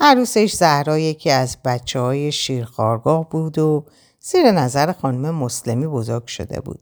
عروسش 0.00 0.52
زهرا 0.52 0.98
یکی 0.98 1.30
از 1.30 1.56
بچه 1.64 2.00
های 2.00 2.32
شیرخارگاه 2.32 3.28
بود 3.28 3.58
و 3.58 3.84
زیر 4.20 4.50
نظر 4.50 4.92
خانم 4.92 5.34
مسلمی 5.34 5.86
بزرگ 5.86 6.26
شده 6.26 6.60
بود 6.60 6.80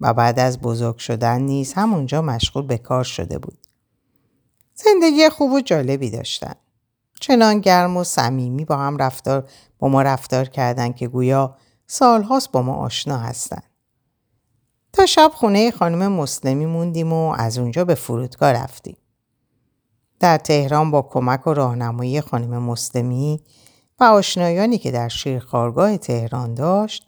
و 0.00 0.14
بعد 0.14 0.38
از 0.38 0.60
بزرگ 0.60 0.96
شدن 0.96 1.40
نیز 1.40 1.72
همونجا 1.72 2.22
مشغول 2.22 2.66
به 2.66 2.78
کار 2.78 3.04
شده 3.04 3.38
بود. 3.38 3.58
زندگی 4.74 5.28
خوب 5.28 5.52
و 5.52 5.60
جالبی 5.60 6.10
داشتن. 6.10 6.54
چنان 7.20 7.60
گرم 7.60 7.96
و 7.96 8.04
صمیمی 8.04 8.64
با 8.64 8.76
هم 8.76 8.96
رفتار 8.96 9.48
با 9.78 9.88
ما 9.88 10.02
رفتار 10.02 10.44
کردن 10.44 10.92
که 10.92 11.08
گویا 11.08 11.56
سالهاست 11.86 12.50
با 12.52 12.62
ما 12.62 12.74
آشنا 12.74 13.18
هستند. 13.18 13.73
تا 14.94 15.06
شب 15.06 15.30
خونه 15.34 15.70
خانم 15.70 16.12
مسلمی 16.12 16.66
موندیم 16.66 17.12
و 17.12 17.34
از 17.38 17.58
اونجا 17.58 17.84
به 17.84 17.94
فرودگاه 17.94 18.52
رفتیم. 18.52 18.96
در 20.20 20.38
تهران 20.38 20.90
با 20.90 21.02
کمک 21.02 21.46
و 21.46 21.54
راهنمایی 21.54 22.20
خانم 22.20 22.62
مسلمی 22.62 23.40
و 24.00 24.04
آشنایانی 24.04 24.78
که 24.78 24.90
در 24.90 25.08
شیرخارگاه 25.08 25.96
تهران 25.96 26.54
داشت 26.54 27.06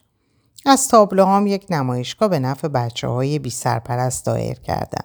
از 0.66 0.88
تابلوهام 0.88 1.46
یک 1.46 1.66
نمایشگاه 1.70 2.28
به 2.28 2.38
نفع 2.38 2.68
بچه 2.68 3.08
های 3.08 3.38
بی 3.38 3.50
سرپرست 3.50 4.26
دایر 4.26 4.58
کردم. 4.60 5.04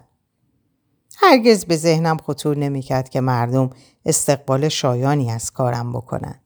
هرگز 1.18 1.66
به 1.66 1.78
ذهنم 1.78 2.18
خطور 2.18 2.58
نمی‌کرد 2.58 3.10
که 3.10 3.22
مردم 3.22 3.70
استقبال 4.06 4.70
شایانی 4.70 5.32
از 5.32 5.52
کارم 5.52 5.94
بکنند. 5.94 6.42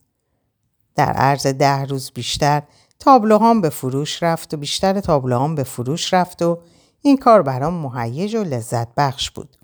در 0.95 1.13
عرض 1.13 1.47
ده 1.47 1.85
روز 1.85 2.11
بیشتر 2.11 2.63
تابلوهام 2.99 3.61
به 3.61 3.69
فروش 3.69 4.23
رفت 4.23 4.53
و 4.53 4.57
بیشتر 4.57 4.99
تابلوهام 4.99 5.55
به 5.55 5.63
فروش 5.63 6.13
رفت 6.13 6.41
و 6.41 6.59
این 7.01 7.17
کار 7.17 7.41
برام 7.41 7.73
مهیج 7.73 8.35
و 8.35 8.43
لذت 8.43 8.87
بخش 8.97 9.31
بود. 9.31 9.57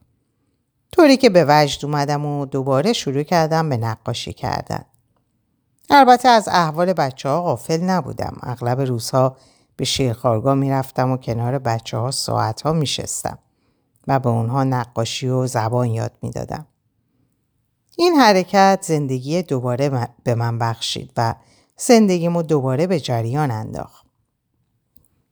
طوری 0.91 1.17
که 1.17 1.29
به 1.29 1.45
وجد 1.47 1.85
اومدم 1.85 2.25
و 2.25 2.45
دوباره 2.45 2.93
شروع 2.93 3.23
کردم 3.23 3.69
به 3.69 3.77
نقاشی 3.77 4.33
کردن. 4.33 4.85
البته 5.89 6.29
از 6.29 6.47
احوال 6.47 6.93
بچه 6.93 7.29
ها 7.29 7.41
غافل 7.41 7.81
نبودم. 7.81 8.37
اغلب 8.43 8.81
روزها 8.81 9.37
به 9.75 9.85
شیرخارگاه 9.85 10.55
می‌رفتم 10.55 11.11
و 11.11 11.17
کنار 11.17 11.59
بچه 11.59 11.97
ها 11.97 12.11
ساعت 12.11 12.61
ها 12.61 12.73
میشستم 12.73 13.37
و 14.07 14.19
به 14.19 14.29
اونها 14.29 14.63
نقاشی 14.63 15.27
و 15.27 15.47
زبان 15.47 15.87
یاد 15.87 16.11
می‌دادم. 16.21 16.65
این 17.97 18.15
حرکت 18.15 18.79
زندگی 18.87 19.41
دوباره 19.41 20.09
به 20.23 20.35
من 20.35 20.59
بخشید 20.59 21.11
و 21.17 21.35
زندگیمو 21.87 22.41
دوباره 22.41 22.87
به 22.87 22.99
جریان 22.99 23.51
انداخت. 23.51 24.05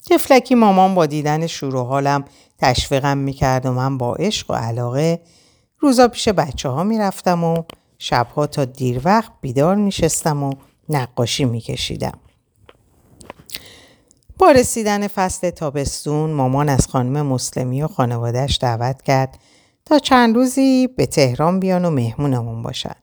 تفلکی 0.09 0.55
مامان 0.55 0.95
با 0.95 1.05
دیدن 1.05 1.47
شروع 1.47 1.87
حالم 1.87 2.25
تشویقم 2.57 3.17
می‌کرد 3.17 3.65
و 3.65 3.71
من 3.71 3.97
با 3.97 4.15
عشق 4.15 4.51
و 4.51 4.53
علاقه 4.53 5.21
روزا 5.79 6.07
پیش 6.07 6.29
بچه 6.29 6.69
ها 6.69 6.83
می‌رفتم 6.83 7.43
و 7.43 7.63
شبها 7.99 8.47
تا 8.47 8.65
دیر 8.65 9.01
وقت 9.03 9.31
بیدار 9.41 9.75
میشستم 9.75 10.43
و 10.43 10.53
نقاشی 10.89 11.45
میکشیدم. 11.45 12.19
با 14.37 14.51
رسیدن 14.51 15.07
فصل 15.07 15.49
تابستون 15.49 16.29
مامان 16.29 16.69
از 16.69 16.87
خانم 16.87 17.25
مسلمی 17.25 17.81
و 17.81 17.87
خانوادهش 17.87 18.59
دعوت 18.61 19.01
کرد 19.01 19.39
تا 19.85 19.99
چند 19.99 20.35
روزی 20.35 20.87
به 20.87 21.05
تهران 21.05 21.59
بیان 21.59 21.85
و 21.85 21.89
مهمونمون 21.89 22.61
باشد. 22.61 22.95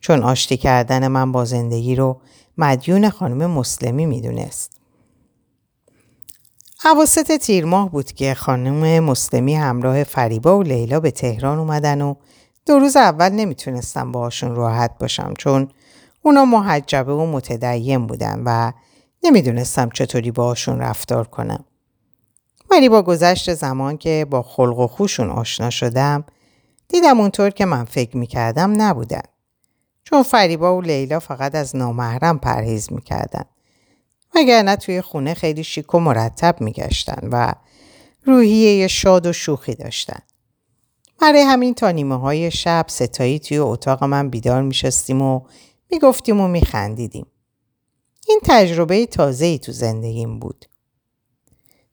چون 0.00 0.22
آشتی 0.22 0.56
کردن 0.56 1.08
من 1.08 1.32
با 1.32 1.44
زندگی 1.44 1.94
رو 1.94 2.20
مدیون 2.58 3.10
خانم 3.10 3.50
مسلمی 3.50 4.06
می‌دونست. 4.06 4.80
عواسط 6.84 7.36
تیر 7.36 7.64
ماه 7.64 7.90
بود 7.90 8.12
که 8.12 8.34
خانم 8.34 9.04
مسلمی 9.04 9.54
همراه 9.54 10.04
فریبا 10.04 10.58
و 10.58 10.62
لیلا 10.62 11.00
به 11.00 11.10
تهران 11.10 11.58
اومدن 11.58 12.00
و 12.00 12.14
دو 12.66 12.78
روز 12.78 12.96
اول 12.96 13.28
نمی‌تونستم 13.28 14.12
باهاشون 14.12 14.54
راحت 14.54 14.98
باشم 14.98 15.34
چون 15.38 15.68
اونا 16.22 16.44
محجبه 16.44 17.12
و 17.12 17.26
متدین 17.26 18.06
بودن 18.06 18.42
و 18.46 18.72
نمی‌دونستم 19.22 19.88
چطوری 19.88 20.30
باهاشون 20.30 20.78
رفتار 20.78 21.28
کنم. 21.28 21.64
ولی 22.70 22.88
با 22.88 23.02
گذشت 23.02 23.54
زمان 23.54 23.98
که 23.98 24.26
با 24.30 24.42
خلق 24.42 24.78
و 24.78 24.86
خوشون 24.86 25.30
آشنا 25.30 25.70
شدم 25.70 26.24
دیدم 26.88 27.20
اونطور 27.20 27.50
که 27.50 27.64
من 27.64 27.84
فکر 27.84 28.16
می‌کردم 28.16 28.82
نبودن. 28.82 29.22
چون 30.12 30.22
فریبا 30.22 30.76
و 30.76 30.80
لیلا 30.80 31.20
فقط 31.20 31.54
از 31.54 31.76
نامحرم 31.76 32.38
پرهیز 32.38 32.92
می‌کردن. 32.92 33.44
نه 34.34 34.76
توی 34.76 35.00
خونه 35.00 35.34
خیلی 35.34 35.64
شیک 35.64 35.94
و 35.94 35.98
مرتب 35.98 36.60
میگشتن 36.60 37.28
و 37.32 37.52
روحیه 38.24 38.88
شاد 38.88 39.26
و 39.26 39.32
شوخی 39.32 39.74
داشتن. 39.74 40.18
برای 41.20 41.40
همین 41.40 41.74
تا 41.74 41.90
نیمه 41.90 42.18
های 42.18 42.50
شب 42.50 42.86
ستایی 42.88 43.38
توی 43.38 43.58
اتاق 43.58 44.04
من 44.04 44.30
بیدار 44.30 44.62
میشستیم 44.62 45.22
و 45.22 45.40
می‌گفتیم 45.90 46.40
و 46.40 46.48
میخندیدیم. 46.48 47.26
این 48.28 48.40
تجربه 48.44 49.06
تازه 49.06 49.44
ای 49.44 49.58
تو 49.58 49.72
زندگیم 49.72 50.38
بود. 50.38 50.66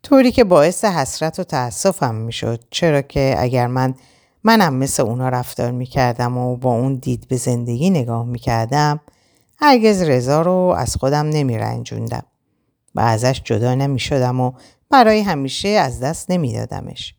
طوری 0.04 0.32
که 0.32 0.44
باعث 0.44 0.86
حسرت 0.86 1.40
و 1.40 1.44
تأسفم 1.44 2.16
می‌شد 2.16 2.64
چرا 2.70 3.02
که 3.02 3.36
اگر 3.38 3.68
من 3.68 3.96
منم 4.43 4.73
مثل 4.73 5.04
اونا 5.04 5.30
رفتار 5.30 5.71
می‌کردم 5.71 6.38
و 6.38 6.56
با 6.56 6.73
اون 6.73 6.95
دید 6.95 7.28
به 7.28 7.38
زندگی 7.38 7.89
نگاه 7.89 8.25
می‌کردم 8.25 8.99
هرگز 9.58 10.02
رضا 10.02 10.41
رو 10.41 10.75
از 10.78 10.95
خودم 10.95 11.30
نمیرنجوندم 11.30 12.23
و 12.95 12.99
ازش 12.99 13.41
جدا 13.45 13.75
نمی‌شدم 13.75 14.39
و 14.39 14.52
برای 14.89 15.21
همیشه 15.21 15.67
از 15.67 15.99
دست 15.99 16.32
نمیدادمش. 16.32 17.15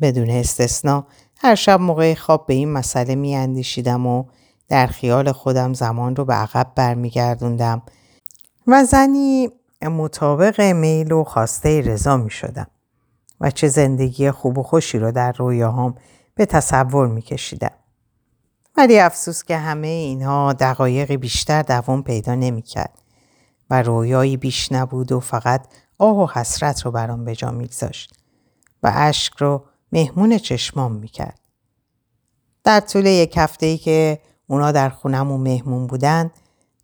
بدون 0.00 0.30
استثنا 0.30 1.06
هر 1.38 1.54
شب 1.54 1.80
موقع 1.80 2.14
خواب 2.14 2.46
به 2.46 2.54
این 2.54 2.72
مسئله 2.72 3.14
میاندیشیدم 3.14 4.06
و 4.06 4.24
در 4.68 4.86
خیال 4.86 5.32
خودم 5.32 5.74
زمان 5.74 6.16
رو 6.16 6.24
به 6.24 6.34
عقب 6.34 6.72
برمیگردوندم 6.74 7.82
و 8.66 8.84
زنی 8.84 9.48
مطابق 9.82 10.60
میل 10.60 11.12
و 11.12 11.24
خواسته 11.24 11.80
رضا 11.80 12.16
می 12.16 12.30
شدم 12.30 12.66
و 13.40 13.50
چه 13.50 13.68
زندگی 13.68 14.30
خوب 14.30 14.58
و 14.58 14.62
خوشی 14.62 14.98
رو 14.98 15.12
در 15.12 15.32
رویاهام 15.32 15.94
به 16.36 16.46
تصور 16.46 17.06
می 17.06 17.22
کشیدم. 17.22 17.70
ولی 18.76 18.98
افسوس 18.98 19.44
که 19.44 19.56
همه 19.56 19.86
اینها 19.86 20.52
دقایقی 20.52 21.16
بیشتر 21.16 21.62
دوام 21.62 22.02
پیدا 22.02 22.34
نمی 22.34 22.62
کرد 22.62 23.02
و 23.70 23.82
رویایی 23.82 24.36
بیش 24.36 24.72
نبود 24.72 25.12
و 25.12 25.20
فقط 25.20 25.66
آه 25.98 26.16
و 26.16 26.26
حسرت 26.26 26.82
رو 26.82 26.90
برام 26.90 27.24
به 27.24 27.34
جا 27.34 27.50
میگذاشت 27.50 28.14
و 28.82 28.92
اشک 28.94 29.32
رو 29.38 29.64
مهمون 29.92 30.38
چشمام 30.38 30.92
می‌کرد. 30.92 31.40
در 32.64 32.80
طول 32.80 33.06
یک 33.06 33.34
هفته 33.36 33.66
ای 33.66 33.78
که 33.78 34.18
اونا 34.46 34.72
در 34.72 34.88
خونمون 34.88 35.40
مهمون 35.40 35.86
بودن 35.86 36.30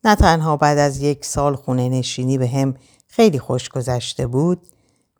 نه 0.04 0.14
تنها 0.14 0.56
بعد 0.56 0.78
از 0.78 1.02
یک 1.02 1.24
سال 1.24 1.56
خونه 1.56 1.88
نشینی 1.88 2.38
به 2.38 2.48
هم 2.48 2.74
خیلی 3.08 3.38
خوش 3.38 3.68
گذشته 3.68 4.26
بود 4.26 4.66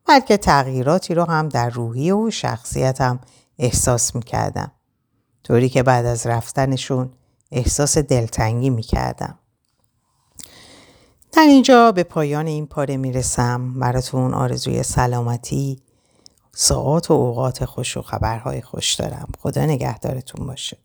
بلکه 0.07 0.37
تغییراتی 0.37 1.15
رو 1.15 1.25
هم 1.25 1.49
در 1.49 1.71
روحی 1.71 2.11
و 2.11 2.31
شخصیتم 2.31 3.21
احساس 3.63 4.15
می‌کردم. 4.15 4.73
طوری 5.45 5.69
که 5.69 5.83
بعد 5.83 6.07
از 6.07 6.27
رفتنشون 6.27 7.11
احساس 7.53 7.99
دلتنگی 7.99 8.71
می‌کردم. 8.71 9.39
در 11.33 11.43
اینجا 11.43 11.93
به 11.93 12.03
پایان 12.03 12.47
این 12.47 12.67
پاره 12.67 12.97
می‌رسم 12.97 13.81
براتون 13.81 14.35
آرزوی 14.35 14.83
سلامتی 14.83 15.83
ساعات 16.55 17.11
و 17.11 17.15
اوقات 17.15 17.65
خوش 17.65 17.97
و 17.97 18.03
خبرهای 18.03 18.63
خوش 18.63 18.95
دارم 18.95 19.29
خدا 19.39 19.65
نگهدارتون 19.65 20.47
باشه 20.47 20.79